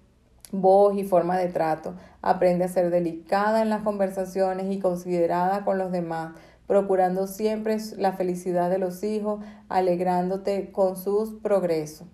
voz 0.61 0.95
y 0.97 1.03
forma 1.03 1.37
de 1.37 1.49
trato. 1.49 1.93
Aprende 2.21 2.65
a 2.65 2.69
ser 2.69 2.89
delicada 2.89 3.61
en 3.61 3.69
las 3.69 3.83
conversaciones 3.83 4.71
y 4.71 4.79
considerada 4.79 5.63
con 5.63 5.77
los 5.77 5.91
demás, 5.91 6.33
procurando 6.67 7.27
siempre 7.27 7.77
la 7.97 8.13
felicidad 8.13 8.69
de 8.69 8.79
los 8.79 9.03
hijos, 9.03 9.43
alegrándote 9.69 10.71
con 10.71 10.97
sus 10.97 11.33
progresos. 11.33 12.07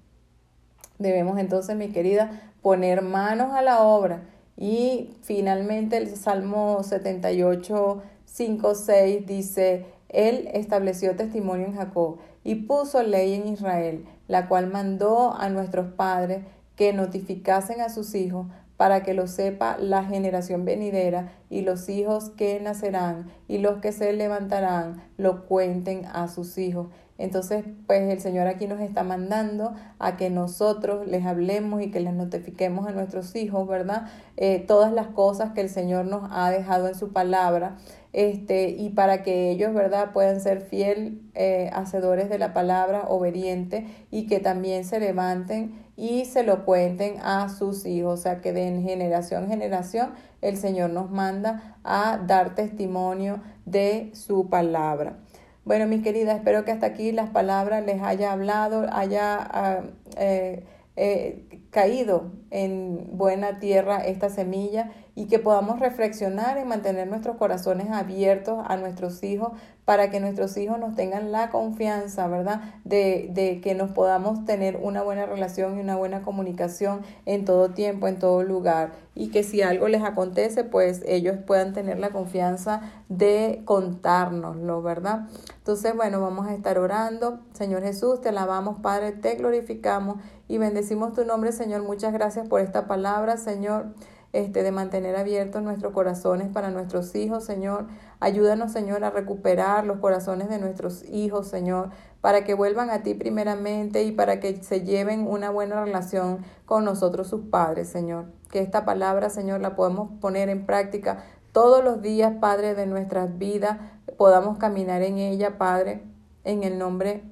Debemos 0.99 1.39
entonces, 1.39 1.75
mi 1.75 1.89
querida, 1.89 2.51
poner 2.62 3.01
manos 3.01 3.54
a 3.54 3.62
la 3.62 3.82
obra. 3.82 4.23
Y 4.58 5.15
finalmente 5.23 5.97
el 5.97 6.15
Salmo 6.15 6.84
78, 6.84 8.04
5, 8.25 8.75
6 8.75 9.25
dice, 9.25 9.86
Él 10.10 10.49
estableció 10.54 11.15
testimonio 11.15 11.65
en 11.65 11.75
Jacob 11.75 12.19
y 12.43 12.56
puso 12.56 13.01
ley 13.04 13.34
en 13.34 13.47
Israel, 13.47 14.06
la 14.27 14.47
cual 14.47 14.67
mandó 14.67 15.34
a 15.34 15.49
nuestros 15.49 15.93
padres 15.93 16.45
que 16.75 16.93
notificasen 16.93 17.81
a 17.81 17.89
sus 17.89 18.15
hijos 18.15 18.47
para 18.77 19.03
que 19.03 19.13
lo 19.13 19.27
sepa 19.27 19.77
la 19.77 20.03
generación 20.03 20.65
venidera 20.65 21.31
y 21.51 21.62
los 21.62 21.88
hijos 21.88 22.31
que 22.31 22.60
nacerán 22.60 23.29
y 23.47 23.60
los 23.60 23.77
que 23.77 23.91
se 23.91 24.12
levantarán 24.12 25.03
lo 25.17 25.45
cuenten 25.45 26.05
a 26.05 26.27
sus 26.27 26.57
hijos. 26.57 26.88
Entonces, 27.21 27.63
pues 27.86 28.10
el 28.10 28.19
Señor 28.19 28.47
aquí 28.47 28.65
nos 28.65 28.79
está 28.79 29.03
mandando 29.03 29.75
a 29.99 30.17
que 30.17 30.31
nosotros 30.31 31.05
les 31.05 31.23
hablemos 31.27 31.84
y 31.84 31.91
que 31.91 31.99
les 31.99 32.15
notifiquemos 32.15 32.88
a 32.88 32.91
nuestros 32.93 33.36
hijos, 33.36 33.67
¿verdad? 33.67 34.07
Eh, 34.38 34.57
todas 34.67 34.91
las 34.91 35.05
cosas 35.05 35.51
que 35.51 35.62
el 35.62 35.69
Señor 35.69 36.05
nos 36.05 36.27
ha 36.31 36.49
dejado 36.49 36.88
en 36.88 36.95
su 36.95 37.13
palabra, 37.13 37.77
este, 38.12 38.69
y 38.69 38.89
para 38.89 39.21
que 39.21 39.51
ellos, 39.51 39.71
¿verdad?, 39.75 40.13
puedan 40.13 40.41
ser 40.41 40.62
fiel 40.62 41.21
eh, 41.36 41.69
hacedores 41.73 42.27
de 42.27 42.39
la 42.39 42.53
palabra, 42.53 43.03
obediente, 43.07 43.86
y 44.10 44.25
que 44.25 44.39
también 44.39 44.84
se 44.84 44.99
levanten 44.99 45.75
y 46.01 46.25
se 46.25 46.41
lo 46.41 46.65
cuenten 46.65 47.19
a 47.21 47.47
sus 47.47 47.85
hijos, 47.85 48.19
o 48.19 48.23
sea, 48.23 48.41
que 48.41 48.53
de 48.53 48.81
generación 48.81 49.43
en 49.43 49.49
generación 49.51 50.13
el 50.41 50.57
Señor 50.57 50.89
nos 50.89 51.11
manda 51.11 51.77
a 51.83 52.17
dar 52.17 52.55
testimonio 52.55 53.39
de 53.67 54.09
su 54.15 54.49
palabra. 54.49 55.17
Bueno, 55.63 55.85
mis 55.85 56.01
queridas, 56.01 56.37
espero 56.37 56.65
que 56.65 56.71
hasta 56.71 56.87
aquí 56.87 57.11
las 57.11 57.29
palabras 57.29 57.85
les 57.85 58.01
haya 58.01 58.31
hablado, 58.31 58.87
haya 58.91 59.37
ah, 59.51 59.81
eh, 60.17 60.63
eh, 60.95 61.50
caído 61.71 62.31
en 62.51 63.17
buena 63.17 63.60
tierra 63.60 63.97
esta 64.05 64.29
semilla 64.29 64.91
y 65.15 65.25
que 65.27 65.39
podamos 65.39 65.79
reflexionar 65.79 66.57
y 66.57 66.65
mantener 66.65 67.07
nuestros 67.07 67.38
corazones 67.38 67.89
abiertos 67.91 68.63
a 68.67 68.77
nuestros 68.77 69.23
hijos 69.23 69.53
para 69.86 70.10
que 70.10 70.19
nuestros 70.19 70.55
hijos 70.57 70.79
nos 70.79 70.95
tengan 70.95 71.31
la 71.31 71.49
confianza, 71.49 72.27
¿verdad? 72.27 72.62
De, 72.86 73.29
de 73.34 73.60
que 73.62 73.73
nos 73.73 73.91
podamos 73.91 74.45
tener 74.45 74.77
una 74.81 75.01
buena 75.01 75.25
relación 75.25 75.77
y 75.77 75.81
una 75.81 75.95
buena 75.95 76.21
comunicación 76.21 77.01
en 77.25 77.45
todo 77.45 77.71
tiempo, 77.71 78.07
en 78.07 78.19
todo 78.19 78.43
lugar. 78.43 78.91
Y 79.15 79.31
que 79.31 79.43
si 79.43 79.62
algo 79.62 79.88
les 79.89 80.03
acontece, 80.03 80.63
pues 80.63 81.01
ellos 81.05 81.36
puedan 81.45 81.73
tener 81.73 81.99
la 81.99 82.12
confianza 82.12 82.81
de 83.10 83.63
contárnoslo, 83.65 84.81
¿verdad? 84.81 85.27
Entonces, 85.57 85.93
bueno, 85.95 86.21
vamos 86.21 86.47
a 86.47 86.53
estar 86.53 86.79
orando. 86.79 87.39
Señor 87.53 87.84
Jesús, 87.84 88.21
te 88.21 88.29
alabamos, 88.29 88.77
Padre, 88.81 89.12
te 89.12 89.36
glorificamos 89.36 90.17
y 90.51 90.57
bendecimos 90.57 91.13
tu 91.13 91.25
nombre, 91.25 91.51
Señor. 91.51 91.83
Muchas 91.83 92.13
gracias 92.13 92.47
por 92.47 92.61
esta 92.61 92.87
palabra, 92.87 93.37
Señor 93.37 93.93
este, 94.33 94.63
de 94.63 94.71
mantener 94.71 95.15
abiertos 95.15 95.61
nuestros 95.61 95.93
corazones 95.93 96.47
para 96.47 96.69
nuestros 96.69 97.15
hijos, 97.15 97.43
Señor. 97.43 97.87
Ayúdanos, 98.19 98.71
Señor, 98.71 99.03
a 99.03 99.09
recuperar 99.09 99.85
los 99.85 99.99
corazones 99.99 100.49
de 100.49 100.59
nuestros 100.59 101.03
hijos, 101.09 101.47
Señor, 101.47 101.89
para 102.21 102.43
que 102.43 102.53
vuelvan 102.53 102.89
a 102.89 103.03
ti 103.03 103.13
primeramente 103.13 104.03
y 104.03 104.11
para 104.11 104.39
que 104.39 104.63
se 104.63 104.81
lleven 104.81 105.27
una 105.27 105.49
buena 105.49 105.83
relación 105.83 106.45
con 106.65 106.85
nosotros, 106.85 107.27
sus 107.27 107.41
padres, 107.49 107.89
Señor. 107.89 108.25
Que 108.49 108.59
esta 108.59 108.85
palabra, 108.85 109.29
Señor, 109.29 109.59
la 109.59 109.75
podemos 109.75 110.11
poner 110.21 110.49
en 110.49 110.65
práctica 110.65 111.23
todos 111.51 111.83
los 111.83 112.01
días, 112.01 112.33
Padre, 112.39 112.75
de 112.75 112.85
nuestras 112.85 113.37
vidas, 113.37 113.79
podamos 114.17 114.57
caminar 114.57 115.01
en 115.01 115.17
ella, 115.17 115.57
Padre, 115.57 116.03
en 116.45 116.63
el 116.63 116.77
nombre 116.77 117.23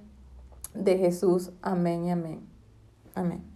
de 0.73 0.97
Jesús. 0.97 1.51
Amén 1.61 2.03
y 2.03 2.11
amén. 2.11 2.48
Amén. 3.19 3.48